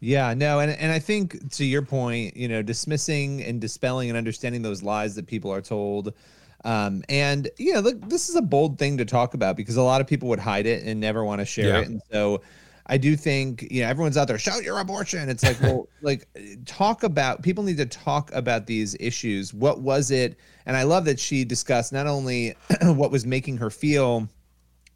Yeah, 0.00 0.32
no, 0.32 0.60
and 0.60 0.70
and 0.72 0.90
I 0.90 0.98
think 0.98 1.52
to 1.52 1.64
your 1.64 1.82
point, 1.82 2.36
you 2.36 2.48
know, 2.48 2.62
dismissing 2.62 3.42
and 3.42 3.60
dispelling 3.60 4.08
and 4.08 4.16
understanding 4.16 4.62
those 4.62 4.82
lies 4.82 5.14
that 5.16 5.26
people 5.26 5.52
are 5.52 5.60
told. 5.60 6.14
Um, 6.64 7.02
and 7.08 7.48
you 7.58 7.74
know, 7.74 7.80
look, 7.80 8.08
this 8.08 8.28
is 8.28 8.36
a 8.36 8.42
bold 8.42 8.78
thing 8.78 8.96
to 8.98 9.04
talk 9.04 9.34
about 9.34 9.56
because 9.56 9.76
a 9.76 9.82
lot 9.82 10.00
of 10.00 10.06
people 10.06 10.28
would 10.30 10.38
hide 10.38 10.66
it 10.66 10.84
and 10.84 11.00
never 11.00 11.24
want 11.24 11.40
to 11.40 11.44
share 11.44 11.68
yeah. 11.68 11.80
it. 11.80 11.88
And 11.88 12.00
so 12.10 12.40
I 12.86 12.96
do 12.96 13.14
think, 13.14 13.68
you 13.70 13.82
know, 13.82 13.88
everyone's 13.88 14.16
out 14.16 14.26
there, 14.26 14.38
shout 14.38 14.62
your 14.62 14.78
abortion. 14.80 15.28
It's 15.28 15.44
like, 15.44 15.60
well, 15.60 15.88
like 16.02 16.26
talk 16.66 17.02
about 17.02 17.42
people 17.42 17.62
need 17.62 17.76
to 17.76 17.86
talk 17.86 18.32
about 18.32 18.66
these 18.66 18.96
issues. 18.98 19.54
What 19.54 19.80
was 19.80 20.10
it? 20.10 20.38
And 20.66 20.76
I 20.76 20.82
love 20.82 21.04
that 21.04 21.20
she 21.20 21.44
discussed 21.44 21.92
not 21.92 22.06
only 22.06 22.56
what 22.82 23.10
was 23.10 23.24
making 23.26 23.58
her 23.58 23.70
feel 23.70 24.28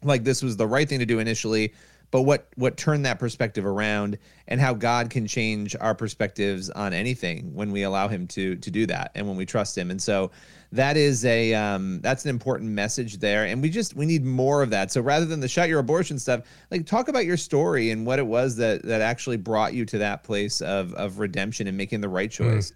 like 0.03 0.23
this 0.23 0.43
was 0.43 0.57
the 0.57 0.67
right 0.67 0.89
thing 0.89 0.99
to 0.99 1.05
do 1.05 1.19
initially, 1.19 1.73
but 2.15 2.21
what 2.21 2.47
what 2.55 2.77
turned 2.77 3.05
that 3.05 3.19
perspective 3.19 3.65
around 3.65 4.17
and 4.47 4.61
how 4.61 4.73
God 4.73 5.09
can 5.09 5.27
change 5.27 5.75
our 5.81 5.93
perspectives 5.93 6.69
on 6.69 6.93
anything 6.93 7.53
when 7.53 7.73
we 7.73 7.83
allow 7.83 8.07
him 8.07 8.25
to 8.27 8.55
to 8.55 8.71
do 8.71 8.85
that 8.85 9.11
and 9.15 9.27
when 9.27 9.35
we 9.35 9.45
trust 9.45 9.77
him. 9.77 9.91
And 9.91 10.01
so 10.01 10.31
that 10.71 10.95
is 10.95 11.25
a 11.25 11.53
um, 11.53 11.99
that's 11.99 12.23
an 12.23 12.29
important 12.29 12.71
message 12.71 13.17
there 13.17 13.43
and 13.43 13.61
we 13.61 13.69
just 13.69 13.97
we 13.97 14.05
need 14.05 14.23
more 14.23 14.63
of 14.63 14.69
that 14.69 14.93
so 14.93 15.01
rather 15.01 15.25
than 15.25 15.41
the 15.41 15.47
shut 15.49 15.67
your 15.67 15.79
abortion 15.79 16.17
stuff 16.17 16.43
like 16.71 16.85
talk 16.85 17.09
about 17.09 17.25
your 17.25 17.35
story 17.35 17.91
and 17.91 18.05
what 18.05 18.17
it 18.17 18.25
was 18.25 18.55
that 18.55 18.81
that 18.83 19.01
actually 19.01 19.35
brought 19.35 19.73
you 19.73 19.83
to 19.83 19.97
that 19.97 20.23
place 20.23 20.61
of 20.61 20.93
of 20.93 21.19
redemption 21.19 21.67
and 21.67 21.75
making 21.75 21.99
the 21.99 22.07
right 22.07 22.33
hmm. 22.33 22.43
choice 22.43 22.71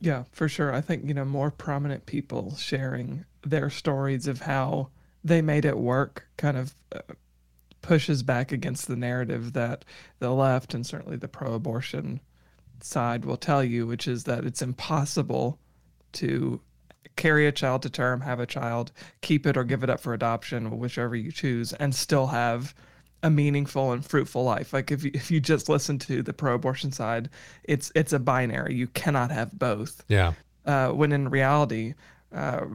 yeah 0.00 0.24
for 0.32 0.48
sure 0.48 0.74
i 0.74 0.80
think 0.80 1.06
you 1.06 1.12
know 1.12 1.26
more 1.26 1.50
prominent 1.50 2.04
people 2.06 2.56
sharing 2.56 3.22
their 3.42 3.68
stories 3.68 4.26
of 4.26 4.40
how 4.40 4.88
they 5.24 5.42
made 5.42 5.66
it 5.66 5.76
work 5.76 6.26
kind 6.36 6.56
of 6.56 6.74
uh, 6.94 7.00
pushes 7.82 8.22
back 8.22 8.52
against 8.52 8.88
the 8.88 8.96
narrative 8.96 9.52
that 9.52 9.84
the 10.18 10.30
left 10.30 10.74
and 10.74 10.86
certainly 10.86 11.16
the 11.16 11.28
pro-abortion 11.28 12.20
side 12.80 13.24
will 13.24 13.36
tell 13.36 13.62
you 13.62 13.86
which 13.86 14.08
is 14.08 14.24
that 14.24 14.44
it's 14.44 14.62
impossible 14.62 15.58
to 16.12 16.60
carry 17.16 17.46
a 17.46 17.52
child 17.52 17.82
to 17.82 17.90
term, 17.90 18.20
have 18.22 18.40
a 18.40 18.46
child, 18.46 18.92
keep 19.20 19.46
it 19.46 19.56
or 19.56 19.64
give 19.64 19.82
it 19.84 19.90
up 19.90 20.00
for 20.00 20.14
adoption, 20.14 20.78
whichever 20.78 21.14
you 21.14 21.30
choose, 21.30 21.72
and 21.74 21.94
still 21.94 22.28
have 22.28 22.74
a 23.22 23.30
meaningful 23.30 23.92
and 23.92 24.04
fruitful 24.04 24.42
life. 24.42 24.72
Like 24.72 24.90
if 24.90 25.04
you, 25.04 25.10
if 25.12 25.30
you 25.30 25.40
just 25.40 25.68
listen 25.68 25.98
to 26.00 26.22
the 26.22 26.32
pro-abortion 26.32 26.92
side, 26.92 27.28
it's 27.64 27.92
it's 27.94 28.12
a 28.12 28.18
binary. 28.18 28.74
You 28.74 28.86
cannot 28.88 29.30
have 29.30 29.58
both. 29.58 30.02
Yeah. 30.08 30.32
Uh, 30.64 30.88
when 30.90 31.12
in 31.12 31.28
reality, 31.28 31.94
uh, 32.34 32.66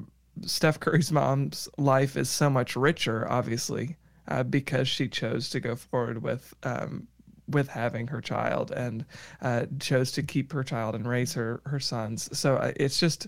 Steph 0.43 0.79
Curry's 0.79 1.11
mom's 1.11 1.67
life 1.77 2.17
is 2.17 2.29
so 2.29 2.49
much 2.49 2.75
richer, 2.75 3.27
obviously, 3.29 3.95
uh, 4.27 4.43
because 4.43 4.87
she 4.87 5.07
chose 5.07 5.49
to 5.49 5.59
go 5.59 5.75
forward 5.75 6.21
with 6.21 6.53
um, 6.63 7.07
with 7.47 7.67
having 7.67 8.07
her 8.07 8.21
child 8.21 8.71
and 8.71 9.05
uh, 9.41 9.65
chose 9.79 10.11
to 10.13 10.23
keep 10.23 10.51
her 10.51 10.63
child 10.63 10.95
and 10.95 11.07
raise 11.07 11.33
her 11.33 11.61
her 11.65 11.79
sons. 11.79 12.29
So 12.37 12.55
uh, 12.55 12.71
it's 12.75 12.99
just 12.99 13.27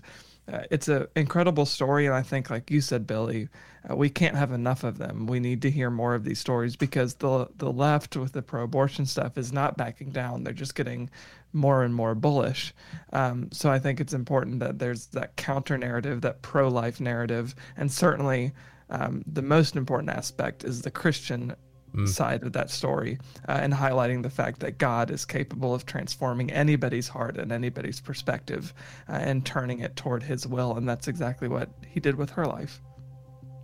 uh, 0.52 0.62
it's 0.70 0.88
an 0.88 1.06
incredible 1.14 1.66
story, 1.66 2.06
and 2.06 2.14
I 2.14 2.22
think, 2.22 2.48
like 2.48 2.70
you 2.70 2.80
said, 2.80 3.06
Billy, 3.06 3.48
uh, 3.88 3.94
we 3.94 4.08
can't 4.08 4.34
have 4.34 4.50
enough 4.50 4.82
of 4.82 4.96
them. 4.96 5.26
We 5.26 5.40
need 5.40 5.60
to 5.62 5.70
hear 5.70 5.90
more 5.90 6.14
of 6.14 6.24
these 6.24 6.38
stories 6.38 6.74
because 6.74 7.14
the 7.14 7.48
the 7.56 7.70
left 7.70 8.16
with 8.16 8.32
the 8.32 8.42
pro-abortion 8.42 9.04
stuff 9.04 9.36
is 9.36 9.52
not 9.52 9.76
backing 9.76 10.10
down; 10.10 10.44
they're 10.44 10.54
just 10.54 10.74
getting 10.74 11.10
more 11.52 11.82
and 11.82 11.94
more 11.94 12.14
bullish. 12.14 12.74
Um, 13.12 13.50
so 13.52 13.70
I 13.70 13.78
think 13.78 14.00
it's 14.00 14.14
important 14.14 14.60
that 14.60 14.78
there's 14.78 15.06
that 15.08 15.36
counter 15.36 15.76
narrative, 15.76 16.22
that 16.22 16.40
pro-life 16.40 17.00
narrative, 17.00 17.54
and 17.76 17.92
certainly 17.92 18.52
um, 18.90 19.22
the 19.26 19.42
most 19.42 19.76
important 19.76 20.10
aspect 20.10 20.64
is 20.64 20.82
the 20.82 20.90
Christian 20.90 21.54
mm. 21.94 22.08
side 22.08 22.42
of 22.42 22.52
that 22.52 22.70
story 22.70 23.18
uh, 23.48 23.52
and 23.52 23.72
highlighting 23.72 24.22
the 24.22 24.30
fact 24.30 24.60
that 24.60 24.78
God 24.78 25.10
is 25.10 25.24
capable 25.24 25.74
of 25.74 25.86
transforming 25.86 26.50
anybody's 26.50 27.08
heart 27.08 27.36
and 27.36 27.52
anybody's 27.52 28.00
perspective 28.00 28.72
uh, 29.08 29.12
and 29.12 29.44
turning 29.44 29.80
it 29.80 29.96
toward 29.96 30.22
his 30.22 30.46
will. 30.46 30.76
And 30.76 30.88
that's 30.88 31.08
exactly 31.08 31.48
what 31.48 31.70
he 31.86 32.00
did 32.00 32.16
with 32.16 32.30
her 32.30 32.46
life. 32.46 32.80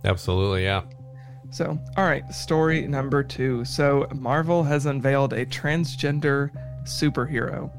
Absolutely, 0.03 0.63
yeah. 0.63 0.83
So, 1.51 1.79
all 1.95 2.05
right, 2.05 2.27
story 2.33 2.87
number 2.87 3.23
two. 3.23 3.65
So, 3.65 4.07
Marvel 4.13 4.63
has 4.63 4.85
unveiled 4.85 5.33
a 5.33 5.45
transgender 5.45 6.49
superhero. 6.83 7.71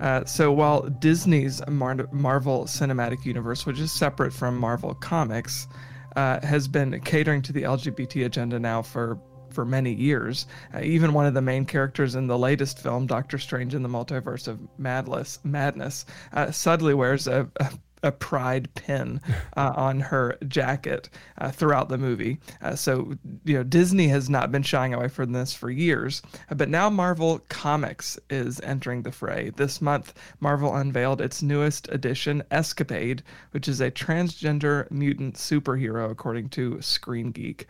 Uh, 0.00 0.24
so, 0.24 0.52
while 0.52 0.82
Disney's 0.82 1.66
Mar- 1.66 2.08
Marvel 2.12 2.64
Cinematic 2.64 3.24
Universe, 3.24 3.64
which 3.64 3.80
is 3.80 3.90
separate 3.90 4.32
from 4.32 4.58
Marvel 4.58 4.94
Comics, 4.94 5.66
uh, 6.16 6.44
has 6.44 6.66
been 6.66 7.00
catering 7.02 7.42
to 7.42 7.52
the 7.52 7.62
LGBT 7.62 8.26
agenda 8.26 8.58
now 8.58 8.82
for 8.82 9.18
for 9.50 9.64
many 9.64 9.92
years. 9.92 10.46
Uh, 10.74 10.80
even 10.80 11.12
one 11.12 11.24
of 11.24 11.32
the 11.32 11.40
main 11.40 11.64
characters 11.64 12.14
in 12.14 12.26
the 12.26 12.38
latest 12.38 12.78
film, 12.78 13.06
Doctor 13.06 13.38
Strange 13.38 13.74
in 13.74 13.82
the 13.82 13.88
Multiverse 13.88 14.48
of 14.48 14.60
Madness, 14.78 15.38
Madness 15.44 16.04
uh, 16.32 16.50
subtly 16.50 16.94
wears 16.94 17.26
a, 17.26 17.48
a 17.56 17.70
a 18.02 18.12
pride 18.12 18.72
pin 18.74 19.20
uh, 19.56 19.72
on 19.76 20.00
her 20.00 20.36
jacket 20.48 21.08
uh, 21.38 21.50
throughout 21.50 21.88
the 21.88 21.98
movie. 21.98 22.38
Uh, 22.62 22.74
so, 22.74 23.14
you 23.44 23.54
know, 23.54 23.62
Disney 23.62 24.08
has 24.08 24.28
not 24.28 24.52
been 24.52 24.62
shying 24.62 24.94
away 24.94 25.08
from 25.08 25.32
this 25.32 25.52
for 25.52 25.70
years, 25.70 26.22
but 26.54 26.68
now 26.68 26.90
Marvel 26.90 27.40
Comics 27.48 28.18
is 28.30 28.60
entering 28.60 29.02
the 29.02 29.12
fray. 29.12 29.50
This 29.56 29.80
month, 29.80 30.14
Marvel 30.40 30.74
unveiled 30.74 31.20
its 31.20 31.42
newest 31.42 31.88
edition, 31.90 32.42
Escapade, 32.50 33.22
which 33.50 33.68
is 33.68 33.80
a 33.80 33.90
transgender 33.90 34.90
mutant 34.90 35.34
superhero, 35.34 36.10
according 36.10 36.48
to 36.50 36.80
Screen 36.80 37.30
Geek. 37.30 37.66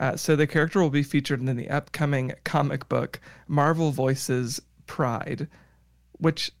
Uh, 0.00 0.16
so 0.16 0.36
the 0.36 0.46
character 0.46 0.80
will 0.80 0.90
be 0.90 1.02
featured 1.02 1.40
in 1.40 1.56
the 1.56 1.70
upcoming 1.70 2.32
comic 2.44 2.88
book 2.88 3.20
Marvel 3.48 3.90
Voices 3.90 4.60
Pride, 4.86 5.48
which 6.18 6.52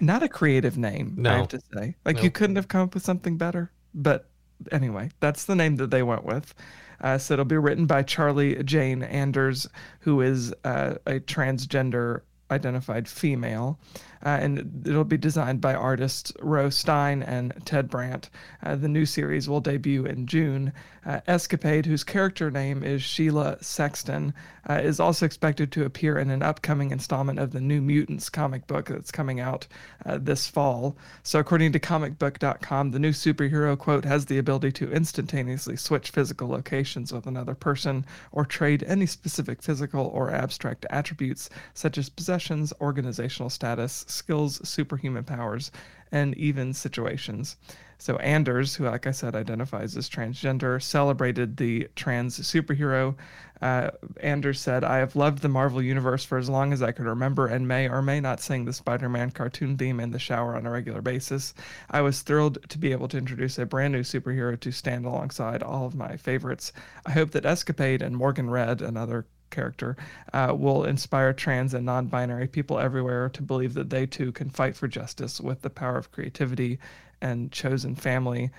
not 0.00 0.22
a 0.22 0.28
creative 0.28 0.76
name, 0.78 1.14
No. 1.16 1.30
I 1.32 1.36
have 1.38 1.48
to 1.48 1.60
say. 1.74 1.96
Like 2.04 2.16
No. 2.16 2.22
you 2.22 2.30
couldn't 2.30 2.56
have 2.56 2.68
come 2.68 2.82
up 2.82 2.94
with 2.94 3.04
something 3.04 3.36
better. 3.36 3.70
But 3.94 4.28
anyway, 4.70 5.10
that's 5.20 5.44
the 5.46 5.56
name 5.56 5.76
that 5.76 5.90
they 5.90 6.02
went 6.02 6.24
with. 6.24 6.54
Uh, 7.00 7.16
so 7.18 7.32
it'll 7.34 7.44
be 7.46 7.56
written 7.56 7.86
by 7.86 8.02
Charlie 8.02 8.62
Jane 8.62 9.02
Anders, 9.02 9.66
who 10.00 10.20
is 10.20 10.52
uh, 10.64 10.94
a 11.06 11.20
transgender 11.20 12.20
identified 12.50 13.08
female. 13.08 13.78
Uh, 14.24 14.28
and 14.40 14.86
it'll 14.86 15.04
be 15.04 15.16
designed 15.16 15.60
by 15.60 15.74
artists 15.74 16.32
Ro 16.40 16.70
Stein 16.70 17.22
and 17.22 17.54
Ted 17.64 17.88
Brandt. 17.88 18.28
Uh, 18.62 18.76
the 18.76 18.88
new 18.88 19.06
series 19.06 19.48
will 19.48 19.60
debut 19.60 20.04
in 20.04 20.26
June. 20.26 20.72
Uh, 21.06 21.20
Escapade, 21.26 21.86
whose 21.86 22.04
character 22.04 22.50
name 22.50 22.82
is 22.82 23.02
Sheila 23.02 23.56
Sexton, 23.62 24.34
uh, 24.68 24.74
is 24.74 25.00
also 25.00 25.24
expected 25.24 25.72
to 25.72 25.86
appear 25.86 26.18
in 26.18 26.28
an 26.28 26.42
upcoming 26.42 26.90
installment 26.90 27.38
of 27.38 27.52
the 27.52 27.60
New 27.60 27.80
Mutants 27.80 28.28
comic 28.28 28.66
book 28.66 28.86
that's 28.86 29.10
coming 29.10 29.40
out 29.40 29.66
uh, 30.04 30.18
this 30.20 30.46
fall. 30.46 30.96
So, 31.22 31.38
according 31.38 31.72
to 31.72 31.80
comicbook.com, 31.80 32.90
the 32.90 32.98
new 32.98 33.12
superhero, 33.12 33.78
quote, 33.78 34.04
has 34.04 34.26
the 34.26 34.36
ability 34.36 34.72
to 34.72 34.92
instantaneously 34.92 35.76
switch 35.76 36.10
physical 36.10 36.48
locations 36.48 37.12
with 37.12 37.26
another 37.26 37.54
person 37.54 38.04
or 38.32 38.44
trade 38.44 38.84
any 38.86 39.06
specific 39.06 39.62
physical 39.62 40.06
or 40.06 40.30
abstract 40.30 40.84
attributes 40.90 41.48
such 41.72 41.96
as 41.96 42.10
possessions, 42.10 42.72
organizational 42.80 43.48
status, 43.48 44.04
skills, 44.10 44.66
superhuman 44.68 45.24
powers, 45.24 45.70
and 46.12 46.36
even 46.36 46.74
situations. 46.74 47.56
So 48.00 48.16
Anders, 48.16 48.74
who, 48.74 48.86
like 48.86 49.06
I 49.06 49.10
said, 49.10 49.36
identifies 49.36 49.94
as 49.94 50.08
transgender, 50.08 50.82
celebrated 50.82 51.58
the 51.58 51.86
trans 51.96 52.40
superhero. 52.40 53.14
Uh, 53.60 53.90
Anders 54.22 54.58
said, 54.58 54.84
I 54.84 54.96
have 54.96 55.16
loved 55.16 55.42
the 55.42 55.50
Marvel 55.50 55.82
Universe 55.82 56.24
for 56.24 56.38
as 56.38 56.48
long 56.48 56.72
as 56.72 56.82
I 56.82 56.92
can 56.92 57.04
remember 57.04 57.46
and 57.46 57.68
may 57.68 57.90
or 57.90 58.00
may 58.00 58.18
not 58.18 58.40
sing 58.40 58.64
the 58.64 58.72
Spider 58.72 59.10
Man 59.10 59.30
cartoon 59.30 59.76
theme 59.76 60.00
in 60.00 60.12
the 60.12 60.18
shower 60.18 60.56
on 60.56 60.64
a 60.64 60.70
regular 60.70 61.02
basis. 61.02 61.52
I 61.90 62.00
was 62.00 62.22
thrilled 62.22 62.66
to 62.70 62.78
be 62.78 62.90
able 62.90 63.08
to 63.08 63.18
introduce 63.18 63.58
a 63.58 63.66
brand 63.66 63.92
new 63.92 64.02
superhero 64.02 64.58
to 64.58 64.72
stand 64.72 65.04
alongside 65.04 65.62
all 65.62 65.84
of 65.84 65.94
my 65.94 66.16
favorites. 66.16 66.72
I 67.04 67.10
hope 67.10 67.32
that 67.32 67.44
Escapade 67.44 68.00
and 68.00 68.16
Morgan 68.16 68.48
Red, 68.48 68.80
another 68.80 69.26
character 69.50 69.96
uh, 70.32 70.54
will 70.56 70.84
inspire 70.84 71.32
trans 71.32 71.74
and 71.74 71.84
non 71.84 72.06
binary 72.06 72.46
people 72.48 72.78
everywhere 72.78 73.28
to 73.30 73.42
believe 73.42 73.74
that 73.74 73.90
they 73.90 74.06
too 74.06 74.32
can 74.32 74.50
fight 74.50 74.76
for 74.76 74.88
justice 74.88 75.40
with 75.40 75.62
the 75.62 75.70
power 75.70 75.96
of 75.96 76.12
creativity 76.12 76.78
and 77.20 77.52
chosen 77.52 77.94
family. 77.94 78.50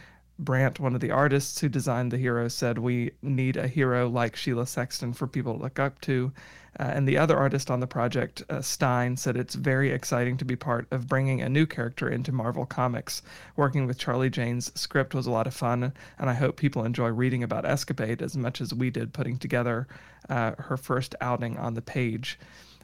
Brandt, 0.42 0.80
one 0.80 0.96
of 0.96 1.02
the 1.02 1.12
artists 1.12 1.62
who 1.62 1.70
designed 1.70 2.12
the 2.12 2.18
hero, 2.18 2.48
said, 2.48 2.80
We 2.80 3.12
need 3.22 3.58
a 3.58 3.68
hero 3.68 4.10
like 4.10 4.36
Sheila 4.36 4.66
Sexton 4.66 5.14
for 5.14 5.28
people 5.28 5.56
to 5.56 5.62
look 5.62 5.78
up 5.78 6.02
to. 6.02 6.34
Uh, 6.80 6.84
and 6.84 7.08
the 7.08 7.18
other 7.18 7.38
artist 7.38 7.70
on 7.70 7.80
the 7.80 7.88
project, 7.88 8.42
uh, 8.50 8.62
Stein, 8.62 9.18
said 9.18 9.38
it's 9.38 9.56
very 9.56 9.92
exciting 9.92 10.38
to 10.38 10.46
be 10.46 10.56
part 10.56 10.88
of 10.90 11.08
bringing 11.08 11.42
a 11.42 11.50
new 11.50 11.66
character 11.68 12.10
into 12.10 12.32
Marvel 12.32 12.66
Comics. 12.66 13.22
Working 13.56 13.86
with 13.86 14.00
Charlie 14.00 14.30
Jane's 14.30 14.72
script 14.74 15.14
was 15.14 15.28
a 15.28 15.32
lot 15.32 15.48
of 15.48 15.54
fun, 15.54 15.94
and 16.18 16.30
I 16.30 16.34
hope 16.34 16.58
people 16.58 16.86
enjoy 16.86 17.10
reading 17.10 17.44
about 17.44 17.66
Escapade 17.66 18.22
as 18.22 18.36
much 18.36 18.62
as 18.62 18.74
we 18.74 18.90
did 18.90 19.14
putting 19.14 19.38
together 19.38 19.88
uh, 20.28 20.54
her 20.58 20.78
first 20.78 21.14
outing 21.22 21.58
on 21.58 21.76
the 21.76 21.82
page. 21.82 22.40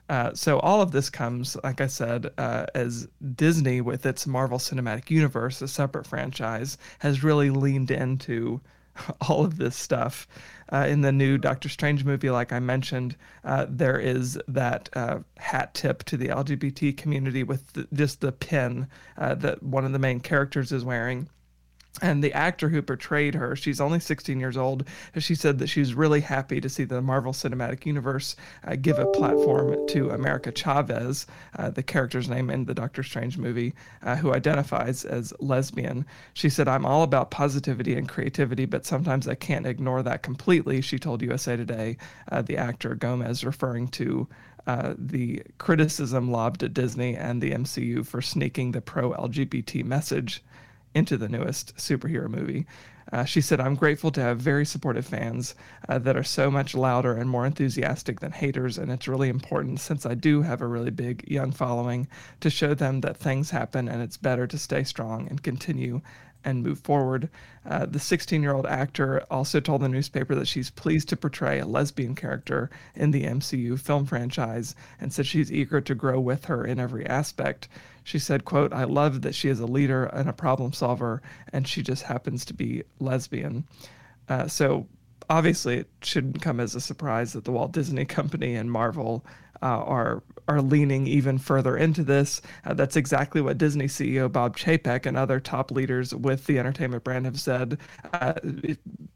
Uh, 0.09 0.33
so 0.33 0.59
all 0.59 0.81
of 0.81 0.91
this 0.91 1.09
comes, 1.09 1.57
like 1.63 1.81
I 1.81 1.87
said, 1.87 2.31
uh, 2.37 2.65
as 2.73 3.07
Disney, 3.35 3.81
with 3.81 4.05
its 4.05 4.25
Marvel 4.25 4.57
Cinematic 4.57 5.09
Universe, 5.09 5.61
a 5.61 5.67
separate 5.67 6.07
franchise, 6.07 6.77
has 6.99 7.23
really 7.23 7.49
leaned 7.49 7.91
into 7.91 8.61
all 9.27 9.43
of 9.43 9.57
this 9.57 9.75
stuff. 9.75 10.27
Uh, 10.71 10.85
in 10.89 11.01
the 11.01 11.11
new 11.11 11.37
Doctor 11.37 11.69
Strange 11.69 12.03
movie, 12.03 12.29
like 12.29 12.51
I 12.51 12.59
mentioned, 12.59 13.15
uh, 13.43 13.67
there 13.69 13.99
is 13.99 14.39
that 14.47 14.89
uh, 14.93 15.19
hat 15.37 15.73
tip 15.73 16.03
to 16.05 16.17
the 16.17 16.27
LGBT 16.27 16.95
community 16.95 17.43
with 17.43 17.71
the, 17.73 17.87
just 17.93 18.21
the 18.21 18.31
pin 18.31 18.87
that 19.17 19.63
one 19.63 19.85
of 19.85 19.93
the 19.93 19.99
main 19.99 20.19
characters 20.19 20.71
is 20.71 20.83
wearing. 20.83 21.29
And 22.01 22.23
the 22.23 22.33
actor 22.33 22.69
who 22.69 22.83
portrayed 22.83 23.33
her, 23.33 23.55
she's 23.55 23.81
only 23.81 23.99
16 23.99 24.39
years 24.39 24.55
old. 24.55 24.87
She 25.17 25.33
said 25.33 25.57
that 25.57 25.67
she's 25.67 25.95
really 25.95 26.21
happy 26.21 26.61
to 26.61 26.69
see 26.69 26.83
the 26.83 27.01
Marvel 27.01 27.33
Cinematic 27.33 27.87
Universe 27.87 28.35
uh, 28.63 28.75
give 28.75 28.99
a 28.99 29.07
platform 29.07 29.87
to 29.87 30.11
America 30.11 30.51
Chavez, 30.51 31.25
uh, 31.57 31.71
the 31.71 31.81
character's 31.81 32.29
name 32.29 32.51
in 32.51 32.65
the 32.65 32.75
Doctor 32.75 33.01
Strange 33.01 33.39
movie, 33.39 33.73
uh, 34.03 34.15
who 34.15 34.31
identifies 34.31 35.05
as 35.05 35.33
lesbian. 35.39 36.05
She 36.33 36.49
said, 36.49 36.67
I'm 36.67 36.85
all 36.85 37.01
about 37.01 37.31
positivity 37.31 37.95
and 37.95 38.07
creativity, 38.07 38.65
but 38.65 38.85
sometimes 38.85 39.27
I 39.27 39.35
can't 39.35 39.65
ignore 39.65 40.03
that 40.03 40.21
completely, 40.21 40.81
she 40.81 40.99
told 40.99 41.23
USA 41.23 41.57
Today. 41.57 41.97
Uh, 42.31 42.43
the 42.43 42.57
actor 42.57 42.93
Gomez 42.93 43.43
referring 43.43 43.87
to 43.89 44.27
uh, 44.67 44.93
the 44.97 45.41
criticism 45.57 46.29
lobbed 46.29 46.61
at 46.61 46.73
Disney 46.73 47.15
and 47.15 47.41
the 47.41 47.51
MCU 47.51 48.05
for 48.05 48.21
sneaking 48.21 48.73
the 48.73 48.81
pro 48.81 49.13
LGBT 49.13 49.83
message 49.83 50.43
into 50.97 51.15
the 51.15 51.29
newest 51.29 51.77
superhero 51.77 52.27
movie. 52.27 52.65
Uh, 53.13 53.23
she 53.23 53.39
said, 53.39 53.61
I'm 53.61 53.75
grateful 53.75 54.11
to 54.11 54.21
have 54.21 54.39
very 54.39 54.65
supportive 54.65 55.05
fans 55.05 55.55
uh, 55.87 55.99
that 55.99 56.17
are 56.17 56.23
so 56.23 56.51
much 56.51 56.75
louder 56.75 57.13
and 57.13 57.29
more 57.29 57.45
enthusiastic 57.45 58.19
than 58.19 58.33
haters. 58.33 58.77
And 58.77 58.91
it's 58.91 59.07
really 59.07 59.29
important, 59.29 59.79
since 59.79 60.05
I 60.05 60.13
do 60.13 60.41
have 60.41 60.61
a 60.61 60.67
really 60.67 60.91
big 60.91 61.23
young 61.29 61.51
following, 61.51 62.07
to 62.41 62.49
show 62.49 62.73
them 62.73 63.01
that 63.01 63.15
things 63.15 63.51
happen 63.51 63.87
and 63.87 64.01
it's 64.01 64.17
better 64.17 64.45
to 64.47 64.57
stay 64.57 64.83
strong 64.83 65.27
and 65.29 65.41
continue 65.41 66.01
and 66.43 66.63
move 66.63 66.79
forward. 66.79 67.29
Uh, 67.65 67.85
the 67.85 67.99
16 67.99 68.41
year 68.41 68.53
old 68.53 68.65
actor 68.65 69.25
also 69.29 69.59
told 69.59 69.81
the 69.81 69.89
newspaper 69.89 70.33
that 70.35 70.47
she's 70.47 70.69
pleased 70.69 71.09
to 71.09 71.17
portray 71.17 71.59
a 71.59 71.65
lesbian 71.65 72.15
character 72.15 72.69
in 72.95 73.11
the 73.11 73.23
MCU 73.23 73.79
film 73.79 74.05
franchise 74.05 74.75
and 74.99 75.11
said 75.11 75.27
she's 75.27 75.51
eager 75.51 75.81
to 75.81 75.95
grow 75.95 76.19
with 76.19 76.45
her 76.45 76.65
in 76.65 76.79
every 76.79 77.05
aspect. 77.05 77.67
She 78.07 78.19
said, 78.19 78.45
quote, 78.45 78.71
I 78.71 78.85
love 78.85 79.23
that 79.23 79.35
she 79.35 79.49
is 79.49 79.59
a 79.59 79.65
leader 79.65 80.05
and 80.05 80.29
a 80.29 80.33
problem 80.33 80.71
solver, 80.71 81.21
and 81.51 81.67
she 81.67 81.81
just 81.81 82.03
happens 82.03 82.45
to 82.45 82.53
be 82.53 82.83
lesbian. 82.99 83.65
Uh, 84.29 84.47
so 84.47 84.87
obviously 85.29 85.79
it 85.79 85.89
shouldn't 86.01 86.41
come 86.41 86.61
as 86.61 86.73
a 86.73 86.79
surprise 86.79 87.33
that 87.33 87.43
the 87.43 87.51
Walt 87.51 87.73
Disney 87.73 88.05
Company 88.05 88.55
and 88.55 88.71
Marvel 88.71 89.25
uh, 89.61 89.65
are 89.65 90.23
are 90.47 90.61
leaning 90.61 91.05
even 91.07 91.37
further 91.37 91.75
into 91.75 92.01
this. 92.01 92.41
Uh, 92.63 92.73
that's 92.73 92.95
exactly 92.95 93.41
what 93.41 93.57
Disney 93.57 93.87
CEO 93.87 94.31
Bob 94.31 94.55
Chapek 94.55 95.05
and 95.05 95.17
other 95.17 95.41
top 95.41 95.71
leaders 95.71 96.15
with 96.15 96.45
the 96.45 96.59
entertainment 96.59 97.03
brand 97.03 97.25
have 97.25 97.37
said 97.37 97.77
uh, 98.13 98.33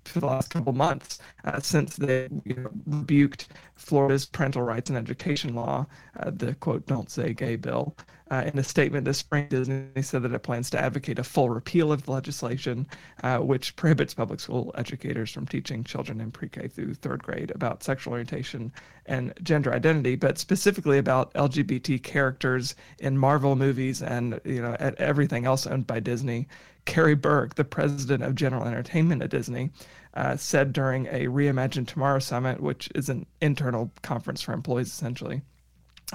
for 0.03 0.19
the 0.19 0.25
last 0.25 0.50
couple 0.50 0.74
months 0.74 1.19
uh, 1.45 1.62
since 1.62 1.95
they 1.95 2.27
you 2.43 2.55
know, 2.55 2.69
rebuked 2.86 3.48
Florida's 3.75 4.25
parental 4.25 4.63
rights 4.63 4.89
and 4.89 4.98
education 4.98 5.55
law, 5.55 5.88
uh, 6.19 6.29
the 6.29 6.55
quote 6.55 6.86
"Don't 6.88 7.10
Say 7.10 7.33
Gay" 7.33 7.55
bill. 7.55 7.95
Uh, 8.31 8.43
in 8.45 8.57
a 8.57 8.63
statement 8.63 9.03
this 9.03 9.17
spring, 9.17 9.45
Disney 9.50 10.01
said 10.01 10.23
that 10.23 10.31
it 10.31 10.39
plans 10.39 10.69
to 10.69 10.79
advocate 10.79 11.19
a 11.19 11.23
full 11.23 11.50
repeal 11.50 11.91
of 11.91 12.03
the 12.03 12.11
legislation, 12.13 12.88
uh, 13.23 13.39
which 13.39 13.75
prohibits 13.75 14.13
public 14.13 14.39
school 14.39 14.71
educators 14.77 15.29
from 15.31 15.45
teaching 15.45 15.83
children 15.83 16.21
in 16.21 16.31
pre-K 16.31 16.69
through 16.69 16.93
third 16.93 17.21
grade 17.21 17.51
about 17.53 17.83
sexual 17.83 18.13
orientation 18.13 18.71
and 19.05 19.33
gender 19.43 19.73
identity, 19.73 20.15
but 20.15 20.38
specifically 20.38 20.97
about 20.97 21.33
LGBT 21.33 22.01
characters 22.01 22.73
in 23.00 23.17
Marvel 23.17 23.57
movies 23.57 24.01
and 24.01 24.39
you 24.45 24.61
know 24.61 24.77
at 24.79 24.95
everything 24.95 25.45
else 25.45 25.67
owned 25.67 25.85
by 25.85 26.00
Disney. 26.00 26.47
Karey 26.85 27.19
Burke, 27.19 27.55
the 27.55 27.65
president 27.65 28.23
of 28.23 28.33
General 28.33 28.65
Entertainment 28.65 29.21
at 29.21 29.29
Disney, 29.29 29.71
uh, 30.13 30.38
said 30.38 30.71
during 30.71 31.05
a 31.07 31.27
Reimagine 31.27 31.85
Tomorrow 31.85 32.19
summit, 32.19 32.61
which 32.61 32.89
is 32.95 33.09
an 33.09 33.25
internal 33.41 33.91
conference 34.01 34.41
for 34.41 34.53
employees 34.53 34.88
essentially, 34.88 35.41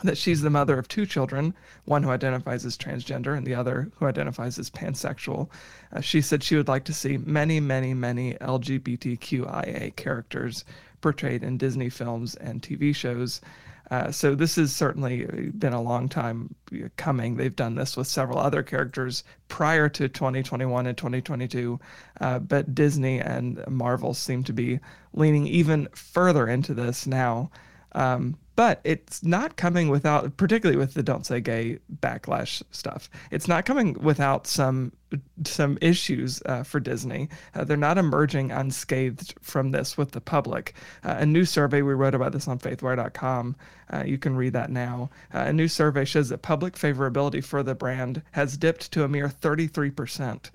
that 0.03 0.19
she's 0.19 0.43
the 0.43 0.51
mother 0.51 0.79
of 0.79 0.89
two 0.89 1.07
children, 1.07 1.55
one 1.85 2.03
who 2.03 2.11
identifies 2.11 2.65
as 2.65 2.77
transgender 2.77 3.37
and 3.37 3.47
the 3.47 3.55
other 3.55 3.91
who 3.97 4.07
identifies 4.07 4.59
as 4.59 4.71
pansexual. 4.71 5.49
Uh, 5.93 6.01
she 6.01 6.21
said 6.21 6.43
she 6.43 6.57
would 6.57 6.69
like 6.69 6.85
to 6.85 6.93
see 6.93 7.17
many, 7.19 7.61
many, 7.61 7.95
many 7.95 8.35
LGBTQIA 8.35 9.97
characters 9.97 10.65
portrayed 11.01 11.43
in 11.43 11.57
Disney 11.57 11.89
films 11.89 12.35
and 12.37 12.63
TV 12.63 12.95
shows. 12.95 13.41
Uh, 13.91 14.11
so 14.11 14.35
this 14.35 14.57
has 14.57 14.75
certainly 14.75 15.27
been 15.57 15.73
a 15.73 15.81
long 15.81 16.09
time 16.09 16.55
coming. 16.97 17.37
They've 17.37 17.55
done 17.55 17.77
this 17.77 17.97
with 17.97 18.09
several 18.09 18.39
other 18.39 18.63
characters 18.63 19.23
prior 19.49 19.89
to 19.91 20.09
2021 20.09 20.87
and 20.87 20.99
2022, 20.99 21.79
uh, 22.21 22.39
but 22.41 22.75
Disney 22.75 23.21
and 23.21 23.65
Marvel 23.69 24.13
seem 24.13 24.43
to 24.45 24.53
be 24.53 24.81
leaning 25.13 25.47
even 25.47 25.89
further 25.95 26.49
into 26.49 26.75
this 26.75 27.07
now. 27.07 27.51
Um, 27.97 28.37
but 28.57 28.81
it's 28.85 29.23
not 29.23 29.57
coming 29.57 29.89
without 29.89 30.37
particularly 30.37 30.79
with 30.79 30.95
the 30.95 31.03
don't 31.03 31.27
say 31.27 31.41
gay 31.41 31.79
backlash 32.01 32.63
stuff 32.71 33.09
it's 33.31 33.49
not 33.49 33.65
coming 33.65 33.95
without 33.95 34.47
some 34.47 34.93
some 35.45 35.79
issues 35.81 36.43
uh, 36.47 36.63
for 36.63 36.81
disney. 36.81 37.29
Uh, 37.55 37.65
they're 37.65 37.77
not 37.77 37.97
emerging 37.97 38.51
unscathed 38.51 39.35
from 39.41 39.71
this 39.71 39.97
with 39.97 40.11
the 40.11 40.21
public. 40.21 40.75
Uh, 41.05 41.17
a 41.21 41.27
new 41.27 41.45
survey 41.45 41.81
we 41.81 41.95
wrote 41.95 42.15
about 42.15 42.33
this 42.33 42.49
on 42.49 42.59
faithwire.com 42.59 43.57
uh, 43.93 44.03
you 44.05 44.19
can 44.19 44.35
read 44.37 44.53
that 44.53 44.71
now. 44.71 45.11
Uh, 45.33 45.45
a 45.47 45.53
new 45.53 45.69
survey 45.69 46.05
shows 46.05 46.29
that 46.29 46.43
public 46.43 46.75
favorability 46.75 47.43
for 47.43 47.63
the 47.63 47.75
brand 47.75 48.23
has 48.33 48.57
dipped 48.57 48.91
to 48.93 49.05
a 49.05 49.09
mere 49.09 49.29
33% 49.29 50.51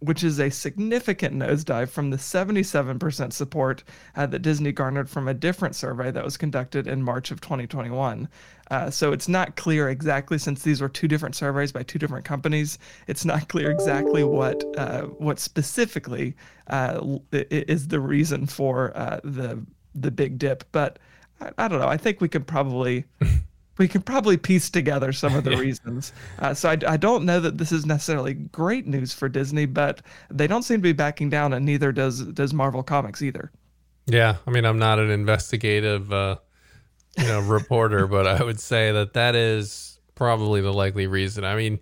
which 0.00 0.22
is 0.22 0.38
a 0.38 0.50
significant 0.50 1.34
nosedive 1.34 1.88
from 1.88 2.10
the 2.10 2.16
77% 2.16 3.32
support 3.32 3.84
uh, 4.16 4.26
that 4.26 4.40
Disney 4.40 4.72
garnered 4.72 5.08
from 5.08 5.28
a 5.28 5.34
different 5.34 5.74
survey 5.74 6.10
that 6.10 6.24
was 6.24 6.36
conducted 6.36 6.86
in 6.86 7.02
March 7.02 7.30
of 7.30 7.40
2021. 7.40 8.28
Uh, 8.70 8.90
so 8.90 9.12
it's 9.12 9.28
not 9.28 9.56
clear 9.56 9.88
exactly, 9.88 10.38
since 10.38 10.62
these 10.62 10.80
were 10.80 10.88
two 10.88 11.08
different 11.08 11.34
surveys 11.34 11.72
by 11.72 11.82
two 11.82 11.98
different 11.98 12.24
companies. 12.24 12.78
It's 13.06 13.24
not 13.24 13.48
clear 13.48 13.70
exactly 13.70 14.24
what 14.24 14.64
uh, 14.76 15.02
what 15.02 15.38
specifically 15.38 16.34
uh, 16.68 17.18
is 17.32 17.88
the 17.88 18.00
reason 18.00 18.46
for 18.46 18.96
uh, 18.96 19.20
the 19.22 19.64
the 19.94 20.10
big 20.10 20.38
dip. 20.38 20.64
But 20.72 20.98
I, 21.40 21.50
I 21.58 21.68
don't 21.68 21.78
know. 21.78 21.88
I 21.88 21.98
think 21.98 22.20
we 22.20 22.28
could 22.28 22.46
probably 22.46 23.04
we 23.78 23.88
can 23.88 24.02
probably 24.02 24.36
piece 24.36 24.70
together 24.70 25.12
some 25.12 25.34
of 25.34 25.44
the 25.44 25.56
reasons. 25.56 26.12
Uh, 26.38 26.54
so 26.54 26.70
I, 26.70 26.78
I, 26.86 26.96
don't 26.96 27.24
know 27.24 27.40
that 27.40 27.58
this 27.58 27.72
is 27.72 27.84
necessarily 27.84 28.34
great 28.34 28.86
news 28.86 29.12
for 29.12 29.28
Disney, 29.28 29.66
but 29.66 30.02
they 30.30 30.46
don't 30.46 30.62
seem 30.62 30.78
to 30.78 30.82
be 30.82 30.92
backing 30.92 31.30
down, 31.30 31.52
and 31.52 31.64
neither 31.64 31.92
does 31.92 32.20
does 32.20 32.54
Marvel 32.54 32.82
Comics 32.82 33.22
either. 33.22 33.50
Yeah, 34.06 34.36
I 34.46 34.50
mean, 34.50 34.64
I'm 34.64 34.78
not 34.78 34.98
an 34.98 35.10
investigative, 35.10 36.12
uh, 36.12 36.36
you 37.18 37.26
know, 37.26 37.40
reporter, 37.40 38.06
but 38.08 38.26
I 38.26 38.42
would 38.42 38.60
say 38.60 38.92
that 38.92 39.14
that 39.14 39.34
is 39.34 39.98
probably 40.14 40.60
the 40.60 40.72
likely 40.72 41.06
reason. 41.06 41.44
I 41.44 41.56
mean, 41.56 41.80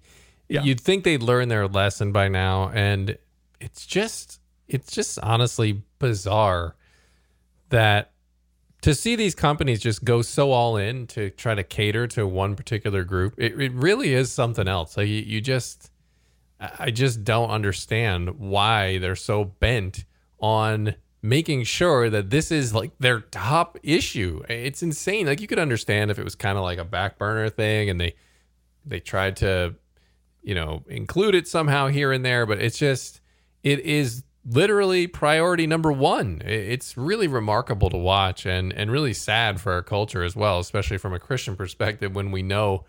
yeah. 0.48 0.62
you'd 0.62 0.80
think 0.80 1.04
they'd 1.04 1.22
learn 1.22 1.48
their 1.48 1.66
lesson 1.68 2.12
by 2.12 2.28
now, 2.28 2.70
and 2.70 3.18
it's 3.60 3.86
just, 3.86 4.40
it's 4.68 4.92
just 4.92 5.18
honestly 5.20 5.82
bizarre 5.98 6.76
that 7.70 8.11
to 8.82 8.94
see 8.94 9.16
these 9.16 9.34
companies 9.34 9.80
just 9.80 10.04
go 10.04 10.22
so 10.22 10.50
all 10.50 10.76
in 10.76 11.06
to 11.08 11.30
try 11.30 11.54
to 11.54 11.62
cater 11.62 12.06
to 12.08 12.26
one 12.26 12.56
particular 12.56 13.04
group, 13.04 13.34
it, 13.38 13.58
it 13.60 13.72
really 13.72 14.12
is 14.12 14.30
something 14.30 14.68
else. 14.68 14.96
Like 14.96 15.08
you, 15.08 15.20
you 15.20 15.40
just, 15.40 15.90
I 16.60 16.90
just 16.90 17.24
don't 17.24 17.50
understand 17.50 18.38
why 18.38 18.98
they're 18.98 19.16
so 19.16 19.44
bent 19.44 20.04
on 20.40 20.96
making 21.22 21.62
sure 21.62 22.10
that 22.10 22.30
this 22.30 22.50
is 22.50 22.74
like 22.74 22.90
their 22.98 23.20
top 23.20 23.78
issue. 23.84 24.42
It's 24.48 24.82
insane. 24.82 25.26
Like 25.26 25.40
you 25.40 25.46
could 25.46 25.60
understand 25.60 26.10
if 26.10 26.18
it 26.18 26.24
was 26.24 26.34
kind 26.34 26.58
of 26.58 26.64
like 26.64 26.78
a 26.78 26.84
back 26.84 27.16
burner 27.18 27.48
thing 27.48 27.88
and 27.88 28.00
they 28.00 28.14
they 28.84 28.98
tried 28.98 29.36
to 29.36 29.76
you 30.42 30.56
know 30.56 30.82
include 30.88 31.36
it 31.36 31.46
somehow 31.46 31.86
here 31.86 32.10
and 32.10 32.24
there, 32.24 32.44
but 32.44 32.58
it's 32.58 32.78
just 32.78 33.20
it 33.62 33.78
is 33.80 34.24
literally 34.44 35.06
priority 35.06 35.66
number 35.66 35.92
one. 35.92 36.42
It's 36.44 36.96
really 36.96 37.28
remarkable 37.28 37.90
to 37.90 37.96
watch 37.96 38.46
and 38.46 38.72
and 38.72 38.90
really 38.90 39.12
sad 39.12 39.60
for 39.60 39.72
our 39.72 39.82
culture 39.82 40.22
as 40.22 40.34
well, 40.34 40.58
especially 40.58 40.98
from 40.98 41.14
a 41.14 41.18
Christian 41.18 41.56
perspective 41.56 42.14
when 42.14 42.30
we 42.30 42.42
know 42.42 42.84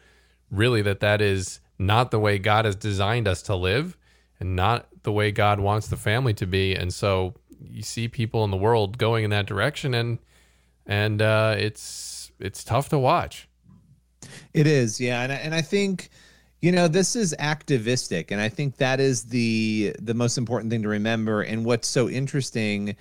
really 0.49 0.81
that 0.81 0.99
that 1.01 1.21
is 1.21 1.59
not 1.79 2.11
the 2.11 2.19
way 2.19 2.39
God 2.39 2.65
has 2.65 2.75
designed 2.75 3.27
us 3.27 3.41
to 3.43 3.55
live 3.55 3.97
and 4.39 4.55
not 4.55 4.87
the 5.03 5.11
way 5.11 5.31
God 5.31 5.59
wants 5.59 5.87
the 5.87 5.97
family 5.97 6.33
to 6.35 6.45
be. 6.45 6.75
And 6.75 6.93
so 6.93 7.35
you 7.59 7.81
see 7.81 8.07
people 8.07 8.43
in 8.43 8.51
the 8.51 8.57
world 8.57 8.97
going 8.97 9.23
in 9.23 9.29
that 9.31 9.45
direction 9.45 9.93
and 9.93 10.19
and 10.85 11.21
uh, 11.21 11.55
it's 11.57 12.31
it's 12.39 12.63
tough 12.63 12.89
to 12.89 12.99
watch. 12.99 13.47
It 14.53 14.67
is, 14.67 14.99
yeah, 14.99 15.21
and 15.21 15.31
and 15.31 15.55
I 15.55 15.61
think 15.61 16.09
you 16.63 16.71
know, 16.71 16.87
this 16.87 17.17
is 17.17 17.35
activistic, 17.39 18.31
and 18.31 18.39
I 18.39 18.47
think 18.47 18.77
that 18.77 19.01
is 19.01 19.25
the 19.25 19.93
the 19.99 20.13
most 20.13 20.37
important 20.37 20.71
thing 20.71 20.81
to 20.83 20.87
remember. 20.87 21.41
And 21.41 21.65
what's 21.65 21.89
so 21.89 22.07
interesting 22.07 22.95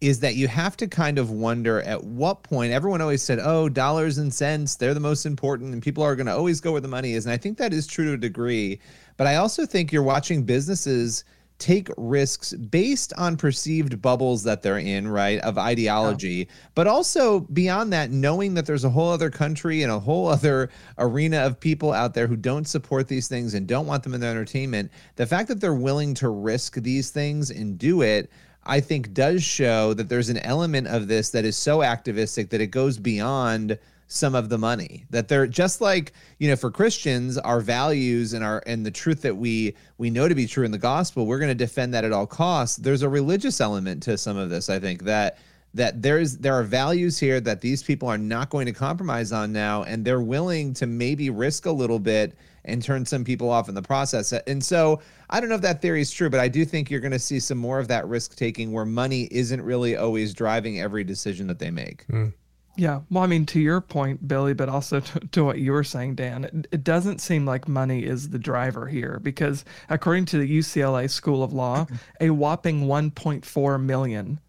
is 0.00 0.18
that 0.18 0.34
you 0.34 0.48
have 0.48 0.76
to 0.78 0.88
kind 0.88 1.16
of 1.16 1.30
wonder 1.30 1.80
at 1.82 2.02
what 2.02 2.42
point 2.42 2.72
everyone 2.72 3.00
always 3.00 3.22
said, 3.22 3.38
"Oh, 3.40 3.68
dollars 3.68 4.18
and 4.18 4.34
cents, 4.34 4.74
they're 4.74 4.94
the 4.94 4.98
most 4.98 5.26
important, 5.26 5.72
and 5.72 5.80
people 5.80 6.02
are 6.02 6.16
going 6.16 6.26
to 6.26 6.34
always 6.34 6.60
go 6.60 6.72
where 6.72 6.80
the 6.80 6.88
money 6.88 7.12
is." 7.12 7.24
And 7.24 7.32
I 7.32 7.36
think 7.36 7.56
that 7.58 7.72
is 7.72 7.86
true 7.86 8.06
to 8.06 8.12
a 8.14 8.16
degree, 8.16 8.80
but 9.16 9.28
I 9.28 9.36
also 9.36 9.64
think 9.64 9.92
you're 9.92 10.02
watching 10.02 10.42
businesses 10.42 11.22
take 11.64 11.88
risks 11.96 12.52
based 12.52 13.14
on 13.16 13.38
perceived 13.38 14.02
bubbles 14.02 14.42
that 14.42 14.60
they're 14.60 14.78
in, 14.78 15.08
right, 15.08 15.38
of 15.40 15.56
ideology, 15.56 16.46
but 16.74 16.86
also 16.86 17.40
beyond 17.40 17.90
that, 17.90 18.10
knowing 18.10 18.52
that 18.52 18.66
there's 18.66 18.84
a 18.84 18.90
whole 18.90 19.10
other 19.10 19.30
country 19.30 19.82
and 19.82 19.90
a 19.90 19.98
whole 19.98 20.28
other 20.28 20.68
arena 20.98 21.38
of 21.38 21.58
people 21.58 21.90
out 21.90 22.12
there 22.12 22.26
who 22.26 22.36
don't 22.36 22.68
support 22.68 23.08
these 23.08 23.28
things 23.28 23.54
and 23.54 23.66
don't 23.66 23.86
want 23.86 24.02
them 24.02 24.12
in 24.12 24.20
their 24.20 24.30
entertainment. 24.30 24.92
The 25.16 25.24
fact 25.24 25.48
that 25.48 25.58
they're 25.58 25.72
willing 25.72 26.12
to 26.14 26.28
risk 26.28 26.74
these 26.74 27.10
things 27.10 27.50
and 27.50 27.78
do 27.78 28.02
it. 28.02 28.30
I 28.66 28.80
think 28.80 29.12
does 29.12 29.42
show 29.42 29.92
that 29.92 30.08
there's 30.08 30.30
an 30.30 30.38
element 30.38 30.86
of 30.86 31.06
this 31.06 31.30
that 31.30 31.44
is 31.44 31.54
so 31.54 31.82
activistic 31.82 32.48
that 32.48 32.62
it 32.62 32.68
goes 32.68 32.98
beyond 32.98 33.78
some 34.06 34.34
of 34.34 34.48
the 34.48 34.58
money 34.58 35.06
that 35.10 35.28
they're 35.28 35.46
just 35.46 35.80
like 35.80 36.12
you 36.38 36.48
know 36.48 36.56
for 36.56 36.70
christians 36.70 37.38
our 37.38 37.60
values 37.60 38.32
and 38.32 38.44
our 38.44 38.62
and 38.66 38.84
the 38.84 38.90
truth 38.90 39.22
that 39.22 39.36
we 39.36 39.74
we 39.98 40.10
know 40.10 40.28
to 40.28 40.34
be 40.34 40.46
true 40.46 40.64
in 40.64 40.70
the 40.70 40.78
gospel 40.78 41.26
we're 41.26 41.38
going 41.38 41.48
to 41.48 41.54
defend 41.54 41.94
that 41.94 42.04
at 42.04 42.12
all 42.12 42.26
costs. 42.26 42.76
There's 42.76 43.02
a 43.02 43.08
religious 43.08 43.60
element 43.60 44.02
to 44.04 44.18
some 44.18 44.36
of 44.36 44.50
this 44.50 44.68
i 44.68 44.78
think 44.78 45.02
that 45.04 45.38
that 45.74 46.00
there's 46.02 46.38
there 46.38 46.54
are 46.54 46.62
values 46.62 47.18
here 47.18 47.40
that 47.40 47.60
these 47.60 47.82
people 47.82 48.08
are 48.08 48.18
not 48.18 48.48
going 48.48 48.66
to 48.66 48.72
compromise 48.72 49.32
on 49.32 49.52
now 49.52 49.82
and 49.82 50.04
they're 50.04 50.20
willing 50.20 50.72
to 50.74 50.86
maybe 50.86 51.30
risk 51.30 51.66
a 51.66 51.70
little 51.70 51.98
bit 51.98 52.36
and 52.64 52.82
turn 52.82 53.04
some 53.04 53.24
people 53.24 53.50
off 53.50 53.68
in 53.68 53.74
the 53.74 53.82
process. 53.82 54.32
And 54.32 54.64
so 54.64 55.00
i 55.30 55.40
don't 55.40 55.48
know 55.48 55.56
if 55.56 55.62
that 55.62 55.82
theory 55.82 56.00
is 56.00 56.10
true 56.12 56.30
but 56.30 56.40
i 56.40 56.48
do 56.48 56.64
think 56.64 56.90
you're 56.90 57.00
going 57.00 57.12
to 57.12 57.18
see 57.18 57.40
some 57.40 57.58
more 57.58 57.78
of 57.80 57.88
that 57.88 58.06
risk 58.06 58.36
taking 58.36 58.70
where 58.72 58.84
money 58.84 59.28
isn't 59.30 59.60
really 59.60 59.96
always 59.96 60.32
driving 60.32 60.80
every 60.80 61.04
decision 61.04 61.46
that 61.48 61.58
they 61.58 61.70
make. 61.70 62.06
Mm. 62.06 62.32
Yeah. 62.76 63.00
Well, 63.10 63.22
I 63.22 63.26
mean, 63.26 63.46
to 63.46 63.60
your 63.60 63.80
point, 63.80 64.26
Billy, 64.26 64.54
but 64.54 64.68
also 64.68 65.00
to, 65.00 65.20
to 65.20 65.44
what 65.44 65.58
you 65.58 65.72
were 65.72 65.84
saying, 65.84 66.16
Dan, 66.16 66.44
it, 66.44 66.66
it, 66.72 66.84
doesn't 66.84 67.20
seem 67.20 67.46
like 67.46 67.68
money 67.68 68.04
is 68.04 68.30
the 68.30 68.38
driver 68.38 68.86
here 68.86 69.20
because, 69.22 69.64
according 69.88 70.26
to 70.26 70.38
the 70.38 70.58
UCLA 70.58 71.08
School 71.08 71.42
of 71.42 71.52
Law, 71.52 71.86
a 72.20 72.30
whopping 72.30 72.86
1.4 72.86 73.82
million 73.82 74.40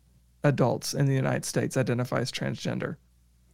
adults 0.43 0.93
in 0.93 1.05
the 1.05 1.13
United 1.13 1.45
States 1.45 1.77
identify 1.77 2.19
as 2.19 2.31
transgender. 2.31 2.97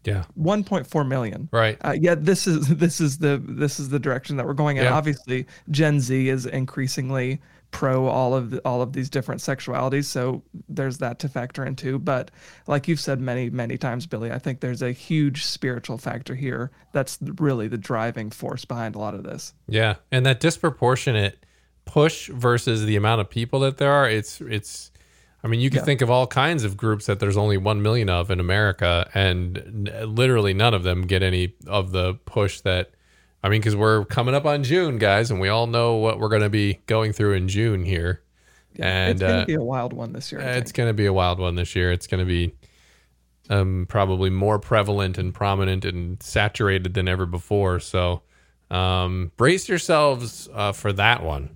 Yeah. 0.04 0.24
1.4 0.40 1.08
million. 1.08 1.50
Right. 1.52 1.78
Uh, 1.82 1.96
yeah, 2.00 2.16
this 2.16 2.48
is 2.48 2.68
this 2.78 3.00
is 3.00 3.20
the 3.20 3.42
this 3.48 3.80
is 3.80 3.90
the 3.90 4.00
direction 4.00 4.38
that 4.38 4.46
we're 4.46 4.54
going 4.54 4.78
in. 4.78 4.84
Yeah. 4.84 4.94
Obviously, 4.94 5.46
Gen 5.70 6.00
Z 6.00 6.30
is 6.30 6.46
increasingly 6.46 7.42
pro 7.72 8.08
all 8.08 8.36
of 8.36 8.52
the, 8.52 8.60
all 8.60 8.82
of 8.82 8.94
these 8.94 9.10
different 9.10 9.42
sexualities. 9.42 10.06
So 10.06 10.44
there's 10.70 11.00
that 11.00 11.20
to 11.20 11.30
factor 11.30 11.66
into. 11.66 11.98
But 11.98 12.32
like 12.68 12.88
you've 12.88 13.00
said 13.00 13.20
many 13.20 13.50
many 13.50 13.78
times 13.78 14.06
billy 14.06 14.32
i 14.32 14.38
think 14.38 14.60
there's 14.60 14.82
a 14.82 14.92
huge 14.92 15.46
spiritual 15.46 15.98
factor 15.98 16.36
here 16.36 16.72
that's 16.92 17.18
really 17.40 17.68
the 17.68 17.78
driving 17.78 18.30
force 18.30 18.66
behind 18.66 18.96
a 18.96 19.00
lot 19.00 19.14
of 19.14 19.24
this. 19.24 19.54
Yeah. 19.68 19.96
And 20.12 20.26
that 20.26 20.40
disproportionate 20.40 21.44
push 21.86 22.30
versus 22.30 22.86
the 22.86 22.96
amount 22.96 23.22
of 23.22 23.30
people 23.30 23.60
that 23.62 23.78
there 23.78 23.92
are 23.92 24.08
it's 24.08 24.40
it's 24.42 24.92
i 25.44 25.48
mean 25.48 25.60
you 25.60 25.70
can 25.70 25.80
yeah. 25.80 25.84
think 25.84 26.02
of 26.02 26.10
all 26.10 26.28
kinds 26.28 26.64
of 26.64 26.78
groups 26.78 27.08
that 27.08 27.20
there's 27.20 27.38
only 27.38 27.58
1 27.58 27.82
million 27.82 28.08
of 28.08 28.30
in 28.30 28.40
america 28.40 29.10
and 29.14 29.90
literally 30.06 30.54
none 30.54 30.74
of 30.74 30.84
them 30.84 31.02
get 31.02 31.24
any 31.24 31.56
of 31.66 31.92
the 31.92 32.14
push 32.26 32.62
that 32.62 32.92
I 33.44 33.50
mean, 33.50 33.60
because 33.60 33.76
we're 33.76 34.06
coming 34.06 34.36
up 34.36 34.46
on 34.46 34.64
June, 34.64 34.98
guys, 34.98 35.32
and 35.32 35.40
we 35.40 35.50
all 35.50 35.68
know 35.68 35.96
what 35.96 36.20
we're 36.20 36.30
going 36.30 36.44
to 36.44 36.50
be 36.50 36.80
going 36.86 37.12
through 37.12 37.34
in 37.34 37.48
June 37.48 37.84
here. 37.84 38.22
Yeah, 38.76 38.86
and 38.86 39.12
it's 39.12 39.22
going 39.22 39.34
to 39.34 39.42
uh, 39.42 39.46
be 39.46 39.54
a 39.56 39.64
wild 39.64 39.94
one 39.94 40.14
this 40.14 40.32
year. 40.32 40.42
It's 40.42 40.72
going 40.72 40.90
to 40.90 40.94
be 40.94 41.06
a 41.06 41.14
wild 41.14 41.40
one 41.40 41.56
this 41.56 41.76
year. 41.76 41.92
It's 41.92 42.08
going 42.08 42.20
to 42.20 42.26
be 42.26 42.54
um, 43.50 43.86
probably 43.90 44.30
more 44.30 44.60
prevalent 44.60 45.18
and 45.18 45.34
prominent 45.34 45.86
and 45.86 46.22
saturated 46.22 46.94
than 46.94 47.08
ever 47.08 47.26
before. 47.26 47.80
So 47.80 48.22
um, 48.70 49.32
brace 49.38 49.68
yourselves 49.68 50.48
uh, 50.54 50.72
for 50.72 50.94
that 50.94 51.24
one. 51.24 51.50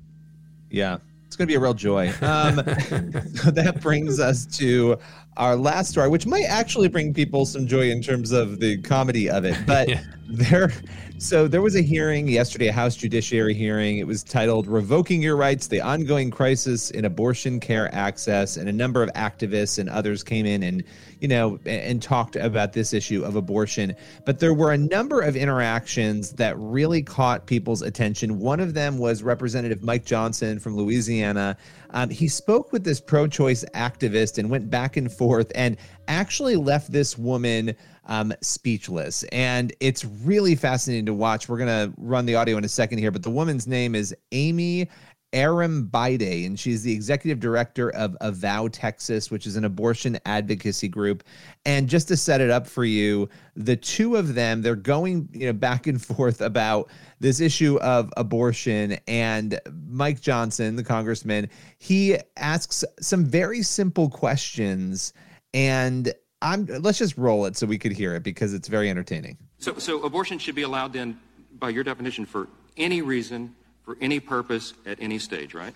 Yeah, 0.69 0.98
it's 1.26 1.38
going 1.38 1.48
to 1.48 1.52
be 1.52 1.56
a 1.56 1.60
real 1.60 1.74
joy. 1.74 2.10
Um, 2.21 2.56
so 3.36 3.52
that 3.52 3.80
brings 3.82 4.19
us 4.19 4.45
to 4.58 4.98
our 5.38 5.56
last 5.56 5.89
story, 5.89 6.10
which 6.10 6.26
might 6.26 6.45
actually 6.45 6.89
bring 6.89 7.13
people 7.13 7.45
some 7.45 7.67
joy 7.67 7.89
in 7.89 8.02
terms 8.02 8.32
of 8.32 8.60
the 8.60 8.82
comedy 8.82 9.30
of 9.30 9.45
it. 9.45 9.58
But 9.65 9.88
yeah. 9.89 10.04
There, 10.27 10.71
so 11.17 11.47
there 11.47 11.61
was 11.61 11.75
a 11.75 11.81
hearing 11.81 12.27
yesterday, 12.27 12.67
a 12.67 12.73
House 12.73 12.95
Judiciary 12.95 13.53
hearing. 13.53 13.99
It 13.99 14.07
was 14.07 14.23
titled 14.23 14.67
"Revoking 14.67 15.21
Your 15.21 15.35
Rights: 15.35 15.67
The 15.67 15.81
Ongoing 15.81 16.31
Crisis 16.31 16.91
in 16.91 17.05
Abortion 17.05 17.59
Care 17.59 17.93
Access," 17.93 18.57
and 18.57 18.67
a 18.67 18.73
number 18.73 19.03
of 19.03 19.11
activists 19.13 19.79
and 19.79 19.89
others 19.89 20.23
came 20.23 20.45
in 20.45 20.63
and 20.63 20.83
you 21.19 21.27
know, 21.27 21.59
and 21.65 22.01
talked 22.01 22.35
about 22.35 22.73
this 22.73 22.93
issue 22.93 23.23
of 23.23 23.35
abortion. 23.35 23.95
But 24.25 24.39
there 24.39 24.53
were 24.53 24.71
a 24.71 24.77
number 24.77 25.21
of 25.21 25.35
interactions 25.35 26.31
that 26.33 26.55
really 26.57 27.01
caught 27.01 27.47
people's 27.47 27.81
attention. 27.81 28.39
One 28.39 28.59
of 28.59 28.73
them 28.73 28.97
was 28.97 29.23
Representative 29.23 29.81
Mike 29.81 30.05
Johnson 30.05 30.59
from 30.59 30.75
Louisiana. 30.75 31.57
Um, 31.91 32.09
he 32.09 32.27
spoke 32.27 32.71
with 32.71 32.83
this 32.83 32.99
pro 32.99 33.27
choice 33.27 33.63
activist 33.73 34.38
and 34.38 34.49
went 34.49 34.69
back 34.69 34.97
and 34.97 35.11
forth 35.11 35.51
and 35.55 35.77
actually 36.07 36.57
left 36.57 36.91
this 36.91 37.17
woman 37.17 37.75
um, 38.05 38.33
speechless. 38.41 39.23
And 39.31 39.73
it's 39.79 40.05
really 40.05 40.55
fascinating 40.55 41.05
to 41.07 41.13
watch. 41.13 41.49
We're 41.49 41.57
going 41.57 41.89
to 41.89 41.93
run 41.97 42.25
the 42.25 42.35
audio 42.35 42.57
in 42.57 42.63
a 42.63 42.69
second 42.69 42.99
here, 42.99 43.11
but 43.11 43.23
the 43.23 43.29
woman's 43.29 43.67
name 43.67 43.95
is 43.95 44.15
Aimee 44.31 44.87
Arrambide, 45.35 46.45
and 46.45 46.57
she's 46.57 46.81
the 46.81 46.93
executive 46.93 47.41
director 47.41 47.89
of 47.91 48.15
Avow 48.21 48.69
Texas, 48.69 49.29
which 49.29 49.45
is 49.45 49.57
an 49.57 49.65
abortion 49.65 50.17
advocacy 50.25 50.87
group. 50.87 51.25
And 51.65 51.89
just 51.89 52.07
to 52.07 52.15
set 52.15 52.39
it 52.39 52.49
up 52.49 52.65
for 52.65 52.85
you, 52.85 53.27
the 53.55 53.75
two 53.75 54.15
of 54.15 54.33
them, 54.33 54.61
they're 54.61 54.77
going 54.77 55.27
you 55.33 55.47
know 55.47 55.53
back 55.53 55.87
and 55.87 56.01
forth 56.15 56.39
about 56.39 56.89
this 57.19 57.41
issue 57.41 57.77
of 57.79 58.13
abortion. 58.15 58.97
And 59.07 59.59
Mike 59.87 60.21
Johnson, 60.21 60.77
the 60.77 60.83
congressman, 60.85 61.49
he 61.79 62.17
asks 62.37 62.85
some 63.01 63.25
very 63.25 63.61
simple 63.61 64.09
questions. 64.09 65.11
And 65.53 66.13
I'm 66.41 66.65
let's 66.65 66.98
just 66.98 67.17
roll 67.17 67.45
it 67.45 67.58
so 67.58 67.65
we 67.65 67.78
could 67.78 67.93
hear 67.93 68.15
it 68.15 68.24
because 68.24 68.54
it's 68.54 68.67
very 68.67 68.89
entertaining. 68.89 69.38
So, 69.60 69.78
so 69.78 70.04
abortion 70.04 70.38
should 70.38 70.56
be 70.56 70.62
allowed 70.63 70.93
then, 70.93 71.19
by 71.58 71.69
your 71.69 71.84
definition, 71.84 72.26
for 72.26 72.48
any 72.78 73.02
reason 73.02 73.56
for 73.86 73.95
any 74.02 74.19
purpose 74.19 74.74
at 74.86 74.98
any 75.00 75.19
stage, 75.19 75.54
right? 75.54 75.74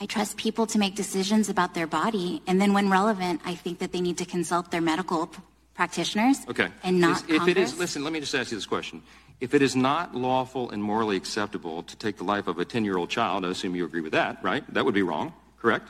I 0.00 0.06
trust 0.06 0.36
people 0.36 0.66
to 0.68 0.78
make 0.78 0.94
decisions 0.94 1.48
about 1.48 1.74
their 1.74 1.86
body, 1.86 2.42
and 2.46 2.60
then 2.60 2.72
when 2.72 2.90
relevant, 2.90 3.40
I 3.44 3.54
think 3.54 3.78
that 3.78 3.92
they 3.92 4.00
need 4.00 4.18
to 4.18 4.24
consult 4.24 4.70
their 4.70 4.80
medical 4.80 5.30
practitioners. 5.74 6.38
Okay. 6.48 6.68
And 6.82 7.00
not 7.00 7.22
if 7.22 7.38
Congress. 7.38 7.48
it 7.48 7.56
is, 7.56 7.78
listen, 7.78 8.04
let 8.04 8.12
me 8.12 8.20
just 8.20 8.34
ask 8.34 8.50
you 8.50 8.56
this 8.56 8.66
question: 8.66 9.02
If 9.40 9.54
it 9.54 9.62
is 9.62 9.76
not 9.76 10.14
lawful 10.14 10.70
and 10.70 10.82
morally 10.82 11.16
acceptable 11.16 11.82
to 11.84 11.96
take 11.96 12.16
the 12.16 12.24
life 12.24 12.46
of 12.46 12.58
a 12.58 12.64
ten-year-old 12.64 13.10
child, 13.10 13.44
I 13.44 13.50
assume 13.50 13.76
you 13.76 13.84
agree 13.84 14.00
with 14.02 14.12
that, 14.12 14.42
right? 14.42 14.64
That 14.74 14.84
would 14.84 14.94
be 14.94 15.02
wrong, 15.02 15.32
correct? 15.58 15.88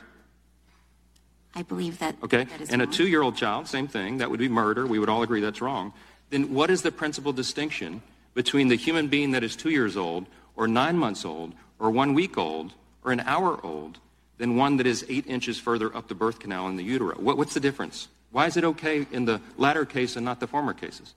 I 1.57 1.63
believe 1.63 1.97
that. 1.97 2.15
Okay. 2.21 2.43
That 2.43 2.61
is 2.61 2.69
and 2.69 2.81
wrong. 2.81 2.89
a 2.89 2.93
two-year-old 2.93 3.35
child, 3.35 3.67
same 3.67 3.87
thing. 3.87 4.19
That 4.19 4.29
would 4.29 4.39
be 4.39 4.47
murder. 4.47 4.85
We 4.85 4.99
would 4.99 5.09
all 5.09 5.23
agree 5.23 5.41
that's 5.41 5.59
wrong. 5.59 5.91
Then 6.29 6.53
what 6.53 6.69
is 6.69 6.83
the 6.83 6.91
principal 6.91 7.33
distinction 7.33 8.03
between 8.35 8.67
the 8.67 8.75
human 8.75 9.07
being 9.07 9.31
that 9.31 9.43
is 9.43 9.55
two 9.55 9.71
years 9.71 9.97
old 9.97 10.27
or 10.55 10.67
nine 10.67 10.99
months 10.99 11.25
old 11.25 11.53
or 11.79 11.89
one 11.89 12.13
week 12.13 12.37
old 12.37 12.73
or 13.03 13.11
an 13.11 13.21
hour 13.21 13.59
old 13.65 13.97
than 14.37 14.55
one 14.55 14.77
that 14.77 14.85
is 14.85 15.03
eight 15.09 15.25
inches 15.25 15.59
further 15.59 15.95
up 15.97 16.07
the 16.07 16.13
birth 16.13 16.37
canal 16.37 16.67
in 16.67 16.75
the 16.75 16.83
utero? 16.83 17.15
What, 17.15 17.37
what's 17.37 17.55
the 17.55 17.59
difference? 17.59 18.07
Why 18.29 18.45
is 18.45 18.55
it 18.55 18.63
okay 18.63 19.07
in 19.11 19.25
the 19.25 19.41
latter 19.57 19.83
case 19.83 20.15
and 20.15 20.23
not 20.23 20.39
the 20.39 20.45
former 20.45 20.75
cases? 20.75 21.15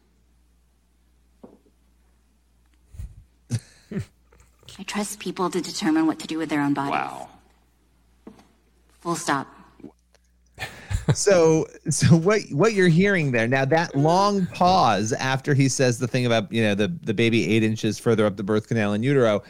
I 4.78 4.84
trust 4.84 5.18
people 5.18 5.50
to 5.50 5.60
determine 5.60 6.06
what 6.06 6.18
to 6.20 6.26
do 6.26 6.38
with 6.38 6.48
their 6.48 6.62
own 6.62 6.72
bodies. 6.72 6.92
Wow. 6.92 7.28
Full 9.02 9.16
stop. 9.16 9.59
So 11.14 11.66
so 11.88 12.06
what 12.08 12.42
what 12.50 12.72
you're 12.72 12.88
hearing 12.88 13.32
there 13.32 13.48
now 13.48 13.64
that 13.64 13.94
long 13.94 14.46
pause 14.46 15.12
after 15.12 15.54
he 15.54 15.68
says 15.68 15.98
the 15.98 16.08
thing 16.08 16.26
about 16.26 16.50
you 16.52 16.62
know 16.62 16.74
the 16.74 16.88
the 17.02 17.14
baby 17.14 17.48
eight 17.54 17.62
inches 17.62 17.98
further 17.98 18.26
up 18.26 18.36
the 18.36 18.42
birth 18.42 18.68
canal 18.68 18.92
in 18.92 19.02
utero 19.02 19.42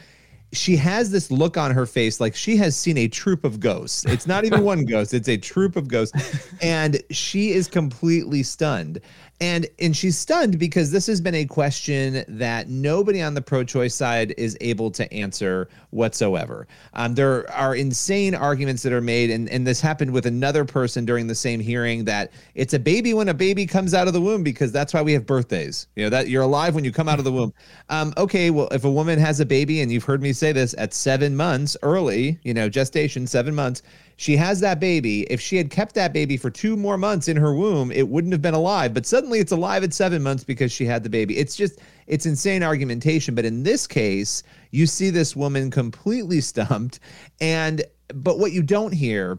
she 0.53 0.77
has 0.77 1.11
this 1.11 1.31
look 1.31 1.57
on 1.57 1.71
her 1.71 1.87
face 1.87 2.21
like 2.21 2.35
she 2.35 2.57
has 2.57 2.77
seen 2.77 2.99
a 2.99 3.09
troop 3.09 3.45
of 3.45 3.61
ghosts. 3.61 4.05
It's 4.07 4.27
not 4.27 4.45
even 4.45 4.65
one 4.65 4.85
ghost, 4.85 5.15
it's 5.15 5.29
a 5.29 5.37
troop 5.37 5.77
of 5.77 5.89
ghosts. 5.89 6.49
And 6.63 7.03
she 7.11 7.53
is 7.53 7.69
completely 7.69 8.43
stunned 8.43 9.01
and 9.41 9.67
and 9.79 9.97
she's 9.97 10.19
stunned 10.19 10.59
because 10.59 10.91
this 10.91 11.07
has 11.07 11.21
been 11.21 11.35
a 11.35 11.47
question 11.47 12.25
that 12.29 12.69
nobody 12.69 13.23
on 13.23 13.33
the 13.33 13.41
pro-choice 13.41 13.95
side 13.95 14.35
is 14.37 14.57
able 14.61 14.91
to 14.91 15.11
answer 15.13 15.69
whatsoever. 15.91 16.69
Um, 16.93 17.15
there 17.15 17.51
are 17.51 17.75
insane 17.75 18.35
arguments 18.35 18.83
that 18.83 18.93
are 18.93 19.01
made, 19.01 19.31
and 19.31 19.49
and 19.49 19.67
this 19.67 19.81
happened 19.81 20.11
with 20.11 20.27
another 20.27 20.65
person 20.65 21.05
during 21.07 21.27
the 21.27 21.35
same 21.35 21.59
hearing 21.59 22.05
that 22.05 22.33
it's 22.55 22.75
a 22.75 22.79
baby 22.79 23.15
when 23.15 23.29
a 23.29 23.35
baby 23.35 23.67
comes 23.67 23.95
out 23.95 24.07
of 24.07 24.13
the 24.13 24.21
womb 24.21 24.43
because 24.43 24.73
that's 24.73 24.93
why 24.93 25.01
we 25.01 25.13
have 25.15 25.25
birthdays. 25.25 25.87
You 25.97 26.05
know 26.05 26.11
that 26.11 26.29
you're 26.29 26.43
alive 26.43 26.75
when 26.75 26.85
you 26.85 26.93
come 26.93 27.09
out 27.09 27.19
of 27.19 27.25
the 27.25 27.33
womb. 27.33 27.55
Um, 27.89 28.13
okay, 28.19 28.51
well 28.51 28.69
if 28.71 28.85
a 28.85 28.91
woman 28.91 29.19
has 29.19 29.41
a 29.41 29.47
baby, 29.47 29.81
and 29.81 29.91
you've 29.91 30.05
heard 30.05 30.21
me 30.21 30.35
say 30.35 30.53
this 30.53 30.75
at 30.77 30.93
seven 30.93 31.35
months 31.35 31.77
early, 31.83 32.39
you 32.43 32.53
know 32.53 32.69
gestation 32.69 33.27
seven 33.27 33.55
months 33.55 33.83
she 34.21 34.37
has 34.37 34.61
that 34.61 34.81
baby. 34.81 35.23
If 35.31 35.41
she 35.41 35.57
had 35.57 35.71
kept 35.71 35.95
that 35.95 36.13
baby 36.13 36.37
for 36.37 36.51
two 36.51 36.77
more 36.77 36.99
months 36.99 37.27
in 37.27 37.39
her 37.39 37.55
womb, 37.55 37.91
it 37.91 38.07
wouldn't 38.07 38.35
have 38.35 38.43
been 38.43 38.53
alive. 38.53 38.93
But 38.93 39.07
suddenly 39.07 39.39
it's 39.39 39.51
alive 39.51 39.83
at 39.83 39.95
seven 39.95 40.23
months 40.23 40.45
because 40.45 40.71
she 40.71 40.85
had 40.85 41.03
the 41.03 41.09
baby. 41.09 41.39
It's 41.39 41.57
just, 41.57 41.81
it's 42.07 42.27
insane 42.27 42.63
argumentation. 42.63 43.35
But 43.35 43.47
in 43.47 43.63
this 43.63 43.87
case, 43.87 44.43
you 44.73 44.87
see 44.87 45.09
this 45.09 45.35
woman 45.35 45.71
completely 45.71 46.41
stumped. 46.43 47.01
And, 47.41 47.83
but 48.13 48.39
what 48.39 48.53
you 48.53 48.63
don't 48.63 48.93
hear 48.93 49.39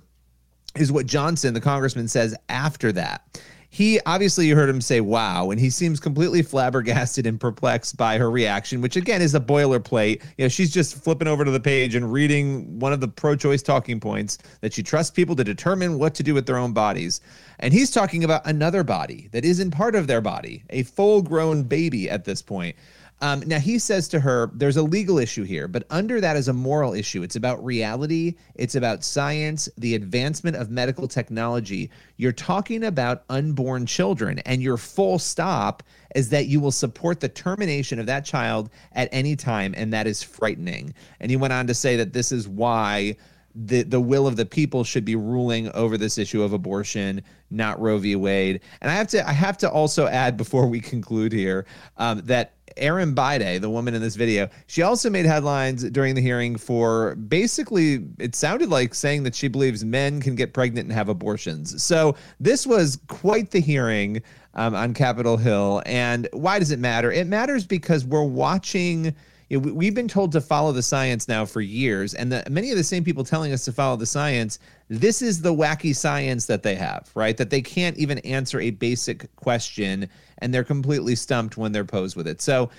is 0.76 0.92
what 0.92 1.06
Johnson, 1.06 1.54
the 1.54 1.62
congressman, 1.62 2.08
says 2.08 2.36
after 2.50 2.92
that 2.92 3.40
he 3.74 4.02
obviously 4.06 4.48
you 4.48 4.56
heard 4.56 4.70
him 4.70 4.82
say 4.82 5.00
wow 5.00 5.50
and 5.50 5.60
he 5.60 5.70
seems 5.70 5.98
completely 5.98 6.42
flabbergasted 6.42 7.26
and 7.26 7.40
perplexed 7.40 7.96
by 7.96 8.18
her 8.18 8.30
reaction 8.30 8.82
which 8.82 8.98
again 8.98 9.22
is 9.22 9.34
a 9.34 9.40
boilerplate. 9.40 10.22
You 10.38 10.46
know 10.46 10.50
she's 10.50 10.72
just 10.72 11.02
flipping 11.02 11.28
over 11.28 11.46
to 11.46 11.52
the 11.52 11.60
page 11.60 11.96
and 11.96 12.12
reading 12.12 12.80
one 12.80 12.92
of 12.92 13.00
the 13.00 13.08
pro-choice 13.08 13.64
talking 13.64 14.00
points 14.00 14.38
that 14.60 14.74
she 14.74 14.84
trusts 14.84 15.12
people 15.12 15.38
to 15.38 15.44
determine 15.44 15.98
what 15.98 16.14
to 16.16 16.24
do 16.24 16.34
with 16.34 16.46
their 16.46 16.58
own 16.58 16.74
bodies. 16.74 17.22
And 17.60 17.74
he's 17.74 17.92
talking 17.92 18.26
about 18.26 18.46
another 18.46 18.84
body 18.84 19.30
that 19.32 19.46
isn't 19.46 19.72
part 19.72 19.96
of 19.96 20.06
their 20.06 20.22
body 20.22 20.64
a 20.70 20.84
full 20.84 21.22
grown 21.22 21.64
baby 21.64 22.10
at 22.10 22.26
this 22.26 22.42
point 22.42 22.76
um, 23.22 23.44
now 23.46 23.60
he 23.60 23.78
says 23.80 24.08
to 24.10 24.20
her, 24.20 24.52
"There's 24.54 24.78
a 24.78 24.84
legal 24.84 25.20
issue 25.20 25.44
here, 25.44 25.68
but 25.68 25.86
under 25.90 26.20
that 26.20 26.36
is 26.36 26.48
a 26.48 26.54
moral 26.54 26.94
issue. 26.94 27.22
It's 27.22 27.36
about 27.36 27.64
reality. 27.64 28.36
It's 28.56 28.76
about 28.76 29.04
science, 29.04 29.70
the 29.78 29.96
advancement 29.96 30.58
of 30.58 30.72
medical 30.72 31.08
technology. 31.08 31.92
You're 32.18 32.32
talking 32.32 32.84
about 32.84 33.24
unborn 33.30 33.86
children, 33.86 34.40
and 34.40 34.62
your 34.62 34.78
full 34.78 35.20
stop 35.20 35.84
is 36.16 36.30
that 36.30 36.48
you 36.48 36.60
will 36.60 36.72
support 36.72 37.20
the 37.20 37.30
termination 37.30 38.00
of 38.00 38.08
that 38.08 38.26
child 38.26 38.70
at 38.94 39.08
any 39.12 39.36
time, 39.36 39.74
and 39.78 39.94
that 39.94 40.08
is 40.08 40.24
frightening." 40.24 40.94
And 41.20 41.30
he 41.30 41.38
went 41.38 41.54
on 41.54 41.68
to 41.68 41.74
say 41.74 41.96
that 41.98 42.14
this 42.14 42.32
is 42.32 42.48
why 42.48 43.16
the 43.54 43.84
the 43.84 44.00
will 44.00 44.28
of 44.28 44.36
the 44.36 44.46
people 44.46 44.84
should 44.84 45.06
be 45.06 45.16
ruling 45.16 45.70
over 45.72 45.98
this 45.98 46.18
issue 46.18 46.42
of 46.42 46.54
abortion, 46.54 47.22
not 47.50 47.80
Roe 47.80 47.98
v. 47.98 48.16
Wade. 48.16 48.62
And 48.82 48.90
I 48.90 48.96
have 48.96 49.08
to 49.10 49.28
I 49.28 49.34
have 49.34 49.58
to 49.60 49.70
also 49.70 50.08
add 50.08 50.38
before 50.38 50.68
we 50.68 50.80
conclude 50.80 51.34
here 51.34 51.66
um, 51.98 52.22
that 52.26 52.54
Arrambide, 52.78 53.62
the 53.62 53.70
woman 53.70 53.94
in 53.94 54.02
this 54.02 54.16
video, 54.16 54.50
she 54.68 54.82
also 54.82 55.10
made 55.10 55.26
headlines 55.26 55.84
during 55.90 56.16
the 56.16 56.22
hearing 56.22 56.56
for 56.56 57.16
basically 57.16 58.06
it 58.20 58.36
sounded 58.36 58.70
like 58.70 58.94
saying 58.94 59.24
that 59.24 59.36
she 59.36 59.48
believes 59.48 59.84
men 59.84 60.22
can 60.22 60.36
get 60.36 60.54
pregnant 60.54 60.86
and 60.86 60.94
have 60.94 61.10
abortions. 61.10 61.82
So 61.84 62.16
this 62.40 62.66
was 62.68 63.00
quite 63.08 63.52
the 63.52 63.62
hearing 63.62 64.22
um, 64.54 64.76
on 64.76 64.94
Capitol 64.94 65.38
Hill. 65.38 65.82
And 65.86 66.28
why 66.34 66.60
does 66.60 66.72
it 66.72 66.80
matter? 66.80 67.12
It 67.12 67.28
matters 67.28 67.66
because 67.66 68.06
we're 68.06 68.24
watching 68.24 69.16
we've 69.58 69.96
been 69.96 70.08
told 70.08 70.32
to 70.32 70.42
follow 70.42 70.72
the 70.72 70.82
science 70.82 71.28
now 71.28 71.46
for 71.46 71.62
years, 71.62 72.14
and 72.14 72.32
the, 72.32 72.44
many 72.50 72.72
of 72.72 72.78
the 72.78 72.84
same 72.84 73.04
people 73.04 73.24
telling 73.24 73.52
us 73.52 73.66
to 73.66 73.72
follow 73.72 73.98
the 73.98 74.06
science. 74.06 74.60
This 74.88 75.22
is 75.22 75.42
the 75.42 75.54
wacky 75.54 75.96
science 75.96 76.46
that 76.46 76.64
they 76.64 76.76
have, 76.76 77.10
right? 77.16 77.36
That 77.36 77.50
they 77.50 77.62
can't 77.62 77.98
even 77.98 78.20
answer 78.20 78.62
a 78.62 78.72
basic 78.72 79.34
question, 79.36 80.10
and 80.42 80.54
they're 80.54 80.64
completely 80.64 81.16
stumped 81.16 81.58
when 81.58 81.72
they're 81.72 81.86
posed 81.86 82.16
with 82.16 82.28
it. 82.28 82.42
So 82.42 82.70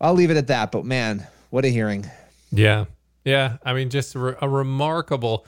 I'll 0.00 0.14
leave 0.14 0.30
it 0.30 0.36
at 0.36 0.46
that. 0.48 0.72
But 0.72 0.84
man, 0.84 1.26
what 1.50 1.64
a 1.64 1.68
hearing! 1.68 2.10
Yeah, 2.50 2.86
yeah. 3.24 3.58
I 3.64 3.72
mean, 3.74 3.90
just 3.90 4.14
a, 4.14 4.18
re- 4.18 4.34
a 4.40 4.48
remarkable. 4.48 5.46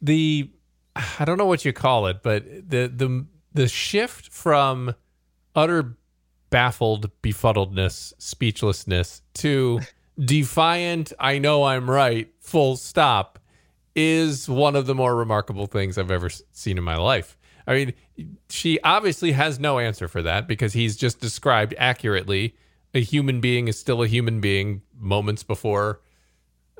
The 0.00 0.50
I 0.96 1.24
don't 1.24 1.38
know 1.38 1.46
what 1.46 1.64
you 1.64 1.72
call 1.72 2.06
it, 2.06 2.22
but 2.22 2.44
the 2.46 2.86
the 2.88 3.26
the 3.52 3.68
shift 3.68 4.32
from 4.32 4.94
utter 5.54 5.96
baffled 6.50 7.10
befuddledness, 7.22 8.12
speechlessness 8.18 9.22
to 9.34 9.80
defiant, 10.18 11.12
I 11.18 11.38
know 11.38 11.64
I'm 11.64 11.90
right, 11.90 12.28
full 12.40 12.76
stop 12.76 13.38
is 13.94 14.48
one 14.48 14.76
of 14.76 14.86
the 14.86 14.94
more 14.94 15.16
remarkable 15.16 15.66
things 15.66 15.98
I've 15.98 16.10
ever 16.10 16.30
seen 16.52 16.78
in 16.78 16.84
my 16.84 16.96
life. 16.96 17.36
I 17.66 17.74
mean, 17.74 17.92
she 18.48 18.80
obviously 18.80 19.32
has 19.32 19.58
no 19.58 19.78
answer 19.78 20.08
for 20.08 20.22
that 20.22 20.46
because 20.48 20.72
he's 20.72 20.96
just 20.96 21.20
described 21.20 21.74
accurately 21.78 22.54
a 22.94 23.00
human 23.00 23.40
being 23.40 23.68
is 23.68 23.78
still 23.78 24.02
a 24.02 24.06
human 24.06 24.40
being 24.40 24.82
moments 24.98 25.42
before 25.42 26.00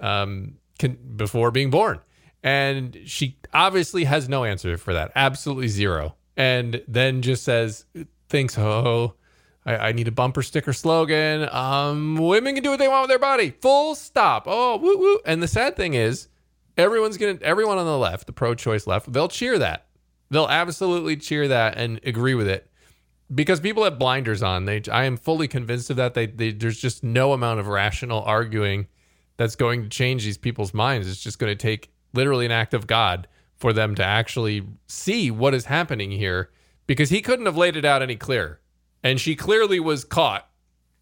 um 0.01 0.55
can, 0.79 0.99
before 1.17 1.51
being 1.51 1.71
born. 1.71 2.01
And 2.43 2.99
she 3.05 3.37
obviously 3.53 4.05
has 4.05 4.29
no 4.29 4.45
answer 4.45 4.79
for 4.79 4.95
that. 4.95 5.13
Absolutely 5.15 5.69
zero. 5.69 6.17
and 6.37 6.83
then 6.89 7.21
just 7.21 7.45
says, 7.45 7.85
thinks, 8.31 8.57
oh, 8.57 9.15
I, 9.67 9.77
I 9.77 9.93
need 9.93 10.09
a 10.09 10.13
bumper 10.13 10.43
sticker 10.43 10.73
slogan. 10.73 11.47
Um, 11.53 12.17
women 12.17 12.55
can 12.55 12.65
do 12.65 12.71
what 12.71 12.79
they 12.79 12.89
want 12.89 13.03
with 13.03 13.11
their 13.11 13.19
body. 13.19 13.51
Full 13.61 13.95
stop. 13.95 14.45
Oh, 14.47 14.79
woo 14.79 14.97
woo. 14.97 15.21
And 15.27 15.43
the 15.43 15.49
sad 15.49 15.77
thing 15.77 15.93
is, 15.93 16.29
everyone's 16.79 17.19
gonna, 17.19 17.39
everyone 17.43 17.77
on 17.77 17.85
the 17.85 17.99
left, 17.99 18.27
the 18.27 18.33
pro-choice 18.33 18.87
left, 18.87 19.13
they'll 19.13 19.29
cheer 19.29 19.59
that. 19.59 19.87
They'll 20.31 20.49
absolutely 20.49 21.17
cheer 21.17 21.49
that 21.49 21.77
and 21.77 22.01
agree 22.05 22.35
with 22.35 22.49
it 22.49 22.71
because 23.35 23.61
people 23.61 23.85
have 23.85 23.99
blinders 23.99 24.43
on. 24.43 24.65
They, 24.65 24.83
I 24.91 25.05
am 25.05 25.17
fully 25.17 25.49
convinced 25.49 25.91
of 25.91 25.97
that. 25.97 26.15
They, 26.15 26.27
they, 26.27 26.53
there's 26.53 26.81
just 26.81 27.03
no 27.03 27.33
amount 27.33 27.61
of 27.61 27.69
rational 27.69 28.23
arguing 28.23 28.87
that's 29.37 29.57
going 29.57 29.83
to 29.83 29.89
change 29.89 30.25
these 30.25 30.39
people's 30.39 30.75
minds. 30.75 31.09
It's 31.09 31.23
just 31.23 31.39
going 31.39 31.51
to 31.51 31.61
take 31.61 31.91
literally 32.13 32.47
an 32.47 32.53
act 32.53 32.75
of 32.75 32.87
God 32.87 33.27
for 33.57 33.73
them 33.73 33.95
to 33.95 34.05
actually 34.05 34.67
see 34.87 35.31
what 35.31 35.55
is 35.55 35.67
happening 35.67 36.11
here 36.11 36.51
because 36.87 37.11
he 37.11 37.23
couldn't 37.23 37.47
have 37.47 37.57
laid 37.57 37.77
it 37.77 37.85
out 37.85 38.03
any 38.03 38.17
clearer. 38.17 38.61
And 39.03 39.21
she 39.21 39.37
clearly 39.37 39.81
was 39.81 40.05
caught. 40.05 40.47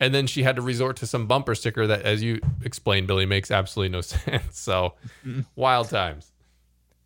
And 0.01 0.15
then 0.15 0.29
she 0.29 0.45
had 0.45 0.55
to 0.55 0.63
resort 0.63 0.97
to 0.99 1.09
some 1.09 1.27
bumper 1.27 1.57
sticker 1.57 1.85
that, 1.89 2.03
as 2.03 2.23
you 2.23 2.41
explained, 2.63 3.09
Billy, 3.09 3.27
makes 3.27 3.51
absolutely 3.51 3.89
no 3.89 4.01
sense. 4.03 4.57
So, 4.57 4.95
wild 5.57 5.89
times. 5.89 6.31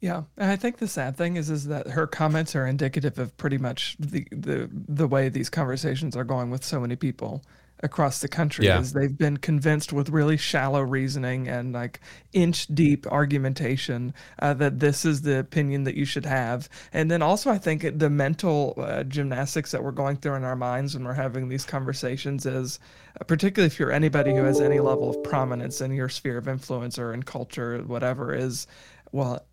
Yeah, 0.02 0.24
and 0.36 0.50
I 0.50 0.56
think 0.56 0.78
the 0.78 0.88
sad 0.88 1.16
thing 1.16 1.36
is 1.36 1.48
is 1.48 1.68
that 1.68 1.86
her 1.86 2.08
comments 2.08 2.56
are 2.56 2.66
indicative 2.66 3.20
of 3.20 3.36
pretty 3.36 3.56
much 3.56 3.96
the 4.00 4.26
the 4.32 4.68
the 4.72 5.06
way 5.06 5.28
these 5.28 5.48
conversations 5.48 6.16
are 6.16 6.24
going 6.24 6.50
with 6.50 6.64
so 6.64 6.80
many 6.80 6.96
people 6.96 7.40
across 7.84 8.20
the 8.20 8.26
country 8.28 8.66
Yeah. 8.66 8.80
is 8.80 8.92
they've 8.94 9.16
been 9.16 9.36
convinced 9.36 9.92
with 9.92 10.08
really 10.08 10.36
shallow 10.36 10.80
reasoning 10.82 11.48
and 11.48 11.72
like 11.72 12.00
inch 12.32 12.66
deep 12.68 13.06
argumentation 13.06 14.12
uh, 14.40 14.54
that 14.54 14.80
this 14.80 15.04
is 15.04 15.22
the 15.22 15.38
opinion 15.38 15.84
that 15.84 15.94
you 15.96 16.04
should 16.04 16.24
have 16.26 16.68
and 16.92 17.10
then 17.10 17.22
also 17.22 17.50
i 17.50 17.58
think 17.58 17.98
the 17.98 18.08
mental 18.10 18.74
uh, 18.78 19.02
gymnastics 19.04 19.72
that 19.72 19.82
we're 19.82 19.90
going 19.90 20.16
through 20.16 20.34
in 20.34 20.44
our 20.44 20.54
minds 20.54 20.94
when 20.94 21.04
we're 21.04 21.12
having 21.12 21.48
these 21.48 21.64
conversations 21.64 22.46
is 22.46 22.78
uh, 23.20 23.24
particularly 23.24 23.66
if 23.66 23.78
you're 23.80 23.90
anybody 23.90 24.32
who 24.32 24.44
has 24.44 24.60
any 24.60 24.78
level 24.78 25.10
of 25.10 25.20
prominence 25.24 25.80
in 25.80 25.90
your 25.92 26.08
sphere 26.08 26.38
of 26.38 26.46
influence 26.46 27.00
or 27.00 27.12
in 27.12 27.22
culture 27.24 27.78
whatever 27.82 28.32
is 28.32 28.68
well 29.10 29.44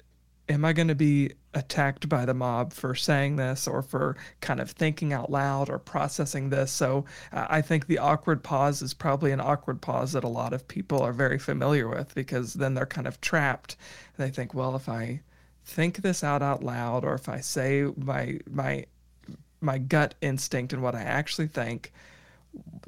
am 0.50 0.66
I 0.66 0.74
going 0.74 0.88
to 0.88 0.96
be 0.96 1.32
attacked 1.54 2.10
by 2.10 2.26
the 2.26 2.34
mob 2.34 2.74
for 2.74 2.96
saying 2.96 3.36
this 3.36 3.68
or 3.68 3.82
for 3.82 4.18
kind 4.42 4.60
of 4.60 4.72
thinking 4.72 5.14
out 5.14 5.32
loud 5.32 5.70
or 5.70 5.78
processing 5.78 6.50
this? 6.50 6.72
So 6.72 7.06
uh, 7.32 7.46
I 7.50 7.62
think 7.62 7.86
the 7.86 8.00
awkward 8.00 8.44
pause 8.44 8.82
is 8.82 8.94
probably 8.94 9.32
an 9.32 9.40
awkward 9.40 9.80
pause 9.82 10.14
that 10.14 10.24
a 10.24 10.30
lot 10.30 10.54
of 10.54 10.68
people 10.68 11.02
are 11.02 11.14
very 11.14 11.38
familiar 11.38 11.88
with 11.88 12.14
because 12.16 12.56
then 12.56 12.74
they're 12.74 12.86
kind 12.86 13.08
of 13.08 13.22
trapped. 13.22 13.78
They 14.18 14.32
think, 14.32 14.54
well, 14.54 14.76
if 14.76 14.90
I 14.90 15.22
think 15.64 15.98
this 15.98 16.24
out 16.24 16.42
out 16.42 16.64
loud 16.64 17.06
or 17.06 17.14
if 17.14 17.30
I 17.30 17.40
say 17.42 17.86
my 17.96 18.40
my 18.50 18.86
my 19.62 19.78
gut 19.78 20.16
instinct 20.22 20.74
and 20.74 20.82
what 20.82 20.96
I 20.96 21.02
actually 21.02 21.48
think, 21.48 21.92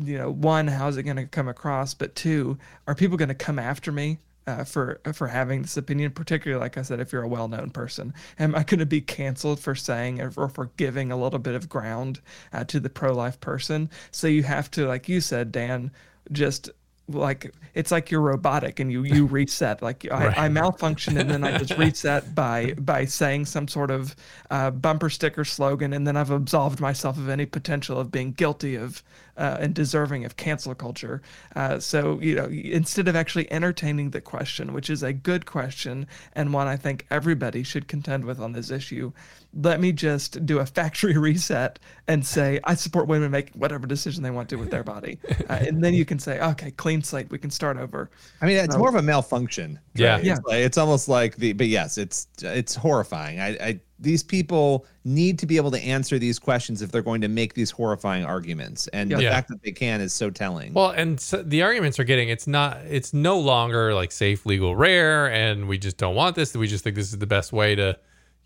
you 0.01 0.17
know, 0.17 0.31
one, 0.31 0.67
how's 0.67 0.97
it 0.97 1.03
going 1.03 1.17
to 1.17 1.25
come 1.25 1.47
across? 1.47 1.93
But 1.93 2.15
two, 2.15 2.57
are 2.87 2.95
people 2.95 3.17
going 3.17 3.29
to 3.29 3.35
come 3.35 3.59
after 3.59 3.91
me 3.91 4.17
uh, 4.47 4.63
for 4.63 5.01
for 5.13 5.27
having 5.27 5.61
this 5.61 5.77
opinion? 5.77 6.11
Particularly, 6.11 6.59
like 6.59 6.77
I 6.77 6.81
said, 6.81 6.99
if 6.99 7.11
you're 7.11 7.23
a 7.23 7.27
well-known 7.27 7.69
person, 7.69 8.13
am 8.39 8.55
I 8.55 8.63
going 8.63 8.79
to 8.79 8.85
be 8.85 9.01
canceled 9.01 9.59
for 9.59 9.75
saying 9.75 10.21
or 10.21 10.31
for, 10.31 10.49
for 10.49 10.65
giving 10.77 11.11
a 11.11 11.17
little 11.17 11.39
bit 11.39 11.55
of 11.55 11.69
ground 11.69 12.21
uh, 12.53 12.63
to 12.65 12.79
the 12.79 12.89
pro-life 12.89 13.39
person? 13.39 13.89
So 14.11 14.27
you 14.27 14.43
have 14.43 14.71
to, 14.71 14.87
like 14.87 15.07
you 15.07 15.21
said, 15.21 15.51
Dan, 15.51 15.91
just 16.31 16.69
like 17.15 17.53
it's 17.73 17.91
like 17.91 18.11
you're 18.11 18.21
robotic 18.21 18.79
and 18.79 18.91
you 18.91 19.03
you 19.03 19.25
reset 19.27 19.81
like 19.81 20.09
I, 20.11 20.45
I 20.45 20.49
malfunction 20.49 21.17
and 21.17 21.29
then 21.29 21.43
I 21.43 21.57
just 21.57 21.77
reset 21.77 22.35
by 22.35 22.73
by 22.77 23.05
saying 23.05 23.45
some 23.45 23.67
sort 23.67 23.91
of 23.91 24.15
uh, 24.49 24.71
bumper 24.71 25.09
sticker 25.09 25.45
slogan 25.45 25.93
and 25.93 26.05
then 26.05 26.17
I've 26.17 26.31
absolved 26.31 26.79
myself 26.79 27.17
of 27.17 27.29
any 27.29 27.45
potential 27.45 27.99
of 27.99 28.11
being 28.11 28.31
guilty 28.31 28.75
of 28.75 29.03
uh, 29.37 29.57
and 29.59 29.73
deserving 29.73 30.25
of 30.25 30.37
cancel 30.37 30.75
culture. 30.75 31.21
Uh, 31.55 31.79
so 31.79 32.19
you 32.21 32.35
know 32.35 32.45
instead 32.45 33.07
of 33.07 33.15
actually 33.15 33.51
entertaining 33.51 34.11
the 34.11 34.21
question, 34.21 34.73
which 34.73 34.89
is 34.89 35.03
a 35.03 35.13
good 35.13 35.45
question 35.45 36.07
and 36.33 36.53
one 36.53 36.67
I 36.67 36.77
think 36.77 37.05
everybody 37.09 37.63
should 37.63 37.87
contend 37.87 38.25
with 38.25 38.39
on 38.39 38.51
this 38.53 38.71
issue, 38.71 39.11
let 39.53 39.79
me 39.79 39.91
just 39.91 40.45
do 40.45 40.59
a 40.59 40.65
factory 40.65 41.17
reset 41.17 41.79
and 42.07 42.25
say 42.25 42.59
I 42.63 42.75
support 42.75 43.07
women 43.07 43.31
making 43.31 43.59
whatever 43.59 43.87
decision 43.87 44.23
they 44.23 44.31
want 44.31 44.49
to 44.49 44.55
with 44.57 44.71
their 44.71 44.83
body, 44.83 45.19
uh, 45.49 45.53
and 45.67 45.83
then 45.83 45.93
you 45.93 46.05
can 46.05 46.19
say 46.19 46.39
okay, 46.39 46.71
clean 46.71 47.01
slate, 47.03 47.29
we 47.29 47.37
can 47.37 47.49
start 47.51 47.77
over. 47.77 48.09
I 48.41 48.45
mean, 48.45 48.57
it's 48.57 48.73
No. 48.73 48.79
more 48.79 48.89
of 48.89 48.95
a 48.95 49.01
malfunction. 49.01 49.79
Yeah. 49.93 50.13
right? 50.15 50.23
Yeah. 50.23 50.33
It's, 50.37 50.45
like, 50.45 50.59
it's 50.59 50.77
almost 50.77 51.07
like 51.09 51.35
the, 51.35 51.53
but 51.53 51.67
yes, 51.67 51.97
it's 51.97 52.27
it's 52.41 52.75
horrifying. 52.75 53.39
I, 53.39 53.47
I 53.49 53.79
these 54.01 54.23
people 54.23 54.85
need 55.05 55.37
to 55.39 55.45
be 55.45 55.57
able 55.57 55.71
to 55.71 55.79
answer 55.79 56.17
these 56.19 56.39
questions 56.39 56.81
if 56.81 56.91
they're 56.91 57.01
going 57.01 57.21
to 57.21 57.27
make 57.27 57.53
these 57.53 57.71
horrifying 57.71 58.25
arguments, 58.25 58.87
and 58.89 59.11
the 59.11 59.21
Yeah. 59.21 59.31
fact 59.31 59.47
that 59.49 59.61
they 59.63 59.71
can 59.71 60.01
is 60.01 60.11
so 60.11 60.29
telling. 60.29 60.73
Well, 60.73 60.89
and 60.89 61.19
so 61.21 61.41
the 61.43 61.61
arguments 61.61 61.99
are 61.99 62.03
getting 62.03 62.29
it's 62.29 62.47
not 62.47 62.77
it's 62.89 63.13
no 63.13 63.39
longer 63.39 63.93
like 63.93 64.11
safe, 64.11 64.45
legal, 64.45 64.75
rare, 64.75 65.31
and 65.31 65.67
we 65.67 65.77
just 65.77 65.97
don't 65.97 66.15
want 66.15 66.35
this. 66.35 66.53
We 66.55 66.67
just 66.67 66.83
think 66.83 66.95
this 66.95 67.13
is 67.13 67.19
the 67.19 67.27
best 67.27 67.53
way 67.53 67.75
to, 67.75 67.97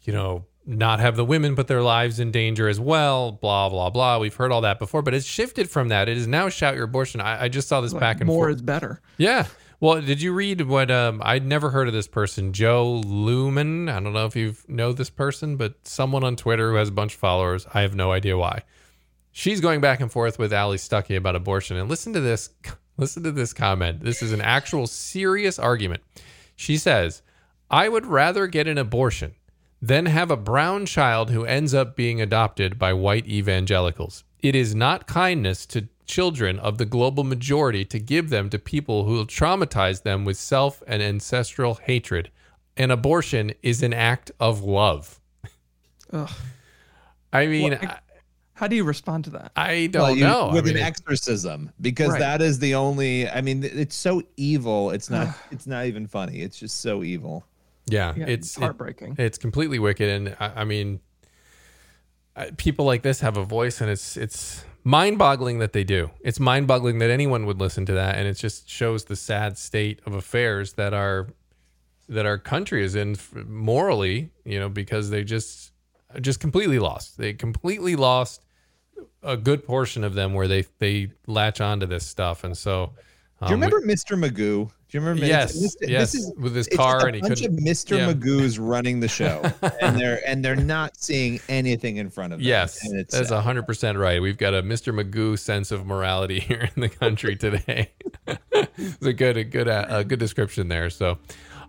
you 0.03 0.13
know, 0.13 0.43
not 0.67 0.99
have 0.99 1.15
the 1.15 1.23
women 1.25 1.55
put 1.55 1.67
their 1.67 1.81
lives 1.83 2.19
in 2.19 2.31
danger 2.31 2.67
as 2.67 2.79
well. 2.79 3.31
Blah 3.31 3.69
blah 3.69 3.89
blah. 3.89 4.17
We've 4.19 4.33
heard 4.35 4.51
all 4.51 4.61
that 4.61 4.79
before, 4.79 5.01
but 5.01 5.13
it's 5.13 5.25
shifted 5.25 5.69
from 5.69 5.87
that. 5.89 6.09
It 6.09 6.17
is 6.17 6.27
now 6.27 6.49
shout 6.49 6.75
your 6.75 6.83
abortion. 6.85 7.21
I, 7.21 7.43
I 7.43 7.47
just 7.49 7.67
saw 7.67 7.81
this 7.81 7.93
Like, 7.93 7.99
back 8.01 8.17
and 8.19 8.27
more 8.27 8.47
forth. 8.47 8.55
is 8.55 8.61
better. 8.61 8.99
Yeah. 9.17 9.45
Well, 9.79 10.01
did 10.01 10.21
you 10.21 10.33
read 10.33 10.61
what 10.61 10.89
um 10.89 11.21
I'd 11.23 11.45
never 11.45 11.69
heard 11.69 11.87
of 11.87 11.93
this 11.93 12.07
person, 12.07 12.53
Jo 12.53 13.01
Luehmann. 13.05 13.89
I 13.89 13.99
don't 13.99 14.13
know 14.13 14.25
if 14.25 14.35
you 14.35 14.55
know 14.67 14.93
this 14.93 15.09
person, 15.09 15.57
but 15.57 15.75
someone 15.87 16.23
on 16.23 16.35
Twitter 16.35 16.71
who 16.71 16.77
has 16.77 16.89
a 16.89 16.93
bunch 16.93 17.13
of 17.13 17.19
followers. 17.19 17.67
I 17.73 17.81
have 17.81 17.95
no 17.95 18.11
idea 18.11 18.37
why. 18.37 18.63
She's 19.31 19.59
going 19.59 19.81
back 19.81 19.99
and 19.99 20.11
forth 20.11 20.39
with 20.39 20.53
Allie 20.53 20.77
Stuckey 20.77 21.17
about 21.17 21.35
abortion. 21.35 21.77
And 21.77 21.89
listen 21.89 22.13
to 22.13 22.21
this. 22.21 22.49
Listen 22.97 23.23
to 23.23 23.31
this 23.33 23.51
comment. 23.51 24.05
This 24.05 24.21
is 24.21 24.31
an 24.31 24.39
actual 24.39 24.87
serious 24.87 25.59
argument. 25.59 26.01
She 26.55 26.77
says, 26.77 27.21
I 27.69 27.89
would 27.89 28.05
rather 28.05 28.47
get 28.47 28.69
an 28.69 28.77
abortion 28.77 29.35
than 29.81 30.05
have 30.05 30.31
a 30.31 30.37
brown 30.37 30.85
child 30.85 31.29
who 31.29 31.43
ends 31.43 31.73
up 31.73 31.97
being 31.97 32.21
adopted 32.21 32.79
by 32.79 32.93
white 32.93 33.27
evangelicals. 33.27 34.23
It 34.39 34.55
is 34.55 34.73
not 34.73 35.07
kindness 35.07 35.65
to 35.67 35.89
children 36.05 36.59
of 36.59 36.77
the 36.77 36.85
global 36.85 37.23
majority 37.23 37.83
to 37.85 37.99
give 37.99 38.29
them 38.29 38.49
to 38.49 38.59
people 38.59 39.05
who 39.05 39.13
will 39.13 39.25
traumatize 39.27 40.03
them 40.03 40.25
with 40.25 40.37
self 40.37 40.81
and 40.87 41.01
ancestral 41.01 41.75
hatred. 41.75 42.29
An 42.77 42.91
abortion 42.91 43.53
is 43.63 43.81
an 43.83 43.93
act 43.93 44.31
of 44.39 44.61
love. 44.63 45.19
Ugh. 46.11 46.29
I 47.33 47.47
mean, 47.47 47.71
Well, 47.71 47.79
I, 47.81 47.99
How 48.53 48.67
do 48.67 48.75
you 48.77 48.83
respond 48.85 49.25
to 49.25 49.29
that? 49.31 49.51
I 49.57 49.87
don't 49.87 50.01
Well, 50.03 50.15
you- 50.15 50.23
know. 50.23 50.49
I 50.49 50.53
with 50.53 50.65
mean, 50.65 50.77
an 50.77 50.83
exorcism 50.83 51.71
because 51.81 52.11
Right. 52.11 52.19
that 52.19 52.41
is 52.41 52.59
the 52.59 52.75
only. 52.75 53.27
I 53.29 53.41
mean, 53.41 53.63
it's 53.65 53.95
so 53.95 54.21
evil. 54.37 54.91
It's 54.91 55.09
not. 55.09 55.35
it's 55.51 55.67
not 55.67 55.85
even 55.87 56.07
funny. 56.07 56.39
It's 56.41 56.57
just 56.57 56.79
so 56.81 57.03
evil. 57.03 57.45
yeah, 57.87 58.13
Yeah, 58.15 58.25
it's 58.27 58.55
it- 58.55 58.61
heartbreaking. 58.61 59.15
it's 59.19 59.37
completely 59.37 59.77
wicked, 59.79 60.09
and 60.09 60.35
I, 60.39 60.61
I 60.61 60.63
mean, 60.63 61.01
people 62.57 62.85
like 62.85 63.01
this 63.03 63.19
have 63.21 63.37
a 63.37 63.43
voice, 63.43 63.81
and 63.81 63.89
it's 63.89 64.17
it's 64.17 64.63
mind-boggling 64.85 65.59
that 65.59 65.73
they 65.73 65.83
do. 65.83 66.11
It's 66.21 66.39
mind-boggling 66.39 66.99
that 66.99 67.09
anyone 67.09 67.45
would 67.45 67.59
listen 67.59 67.85
to 67.87 67.93
that, 67.93 68.15
and 68.15 68.25
it 68.25 68.35
just 68.35 68.69
shows 68.69 69.03
the 69.03 69.17
sad 69.17 69.57
state 69.57 69.99
of 70.05 70.13
affairs 70.13 70.73
that 70.73 70.93
our 70.93 71.27
that 72.07 72.25
our 72.25 72.37
country 72.37 72.85
is 72.85 72.95
in 72.95 73.17
morally. 73.45 74.29
You 74.45 74.59
know, 74.61 74.69
because 74.69 75.09
they 75.09 75.25
just 75.25 75.73
just 76.21 76.39
completely 76.39 76.79
lost. 76.79 77.17
They 77.17 77.33
completely 77.33 77.97
lost 77.97 78.45
a 79.21 79.35
good 79.35 79.65
portion 79.65 80.05
of 80.05 80.13
them 80.13 80.33
where 80.33 80.47
they 80.47 80.65
they 80.79 81.11
latch 81.27 81.59
onto 81.59 81.85
this 81.85 82.07
stuff, 82.07 82.45
and 82.45 82.57
so. 82.57 82.93
Do 83.41 83.47
you 83.49 83.55
um, 83.55 83.59
we- 83.59 83.65
remember 83.67 83.87
Mr. 83.93 84.17
Magoo? 84.17 84.69
Do 84.87 84.97
you 84.97 85.01
remember? 85.01 85.25
Yes, 85.25 85.75
yes, 85.81 86.15
is- 86.15 86.31
with 86.37 86.55
his 86.55 86.67
car, 86.69 87.01
a 87.01 87.05
and 87.07 87.15
he 87.15 87.21
bunch 87.21 87.41
of 87.41 87.51
couldn't- 87.51 87.65
Mr. 87.65 87.97
yeah. 87.97 88.13
Magoo's 88.13 88.57
running 88.57 89.01
the 89.01 89.09
show, 89.09 89.43
and 89.81 89.95
they're 89.99 90.21
and 90.25 90.45
they're 90.45 90.55
not 90.55 90.95
seeing 90.95 91.41
anything 91.49 91.97
in 91.97 92.09
front 92.09 92.31
of 92.31 92.39
them. 92.39 92.47
Yes, 92.47 92.79
it's 92.93 93.13
that's 93.17 93.29
hundred 93.31 93.63
percent 93.67 93.97
right. 93.97 94.21
We've 94.21 94.37
got 94.37 94.53
a 94.53 94.63
Mr. 94.63 94.93
Magoo 94.97 95.37
sense 95.37 95.71
of 95.71 95.85
morality 95.85 96.39
here 96.47 96.69
in 96.75 96.81
the 96.81 96.87
country 96.89 97.35
today. 97.35 97.91
it's 98.53 99.05
a 99.05 99.11
good, 99.13 99.35
a 99.35 99.43
good, 99.43 99.67
uh, 99.67 99.85
a 99.89 100.03
good 100.05 100.19
description 100.19 100.69
there. 100.69 100.89
So, 100.89 101.17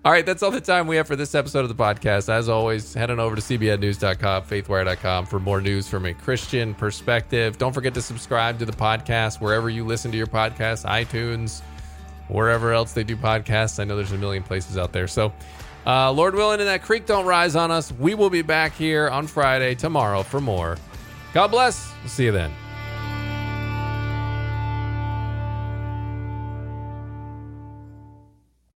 all 0.07 0.13
right, 0.13 0.25
that's 0.25 0.45
all 0.45 0.53
the 0.53 0.61
time 0.61 0.87
we 0.87 0.95
have 0.95 1.09
for 1.09 1.17
this 1.17 1.35
episode 1.35 1.69
of 1.69 1.69
the 1.69 1.75
podcast. 1.75 2.29
As 2.29 2.49
always, 2.49 2.95
head 2.95 3.11
on 3.11 3.19
over 3.19 3.35
to 3.35 3.43
cbnnews.com, 3.43 4.45
faithwire.com 4.45 5.27
for 5.27 5.41
more 5.41 5.61
news 5.61 5.89
from 5.89 6.07
a 6.07 6.15
Christian 6.15 6.75
perspective. 6.77 7.59
Don't 7.59 7.73
forget 7.73 7.93
to 7.95 8.01
subscribe 8.01 8.61
to 8.61 8.65
the 8.65 8.73
podcast 8.73 9.41
wherever 9.41 9.69
you 9.69 9.85
listen 9.85 10.13
to 10.13 10.17
your 10.17 10.29
podcasts, 10.29 10.87
iTunes, 10.89 11.61
wherever 12.29 12.73
else 12.73 12.93
they 12.93 13.03
do 13.03 13.17
podcasts. 13.17 13.81
I 13.81 13.85
know 13.85 13.97
there's 13.97 14.13
a 14.13 14.17
million 14.17 14.45
places 14.45 14.79
out 14.79 14.93
there. 14.93 15.09
So, 15.09 15.33
uh, 15.85 16.13
Lord 16.13 16.37
willing, 16.37 16.61
and 16.61 16.69
that 16.69 16.85
creek 16.85 17.07
don't 17.07 17.27
rise 17.27 17.57
on 17.57 17.73
us. 17.73 17.91
We 17.91 18.15
will 18.15 18.31
be 18.31 18.43
back 18.43 18.75
here 18.75 19.09
on 19.09 19.27
Friday 19.27 19.75
tomorrow 19.75 20.23
for 20.23 20.41
more. 20.41 20.77
God 21.35 21.49
bless. 21.49 21.93
We'll 22.03 22.11
see 22.11 22.27
you 22.27 22.33
then. 22.33 22.53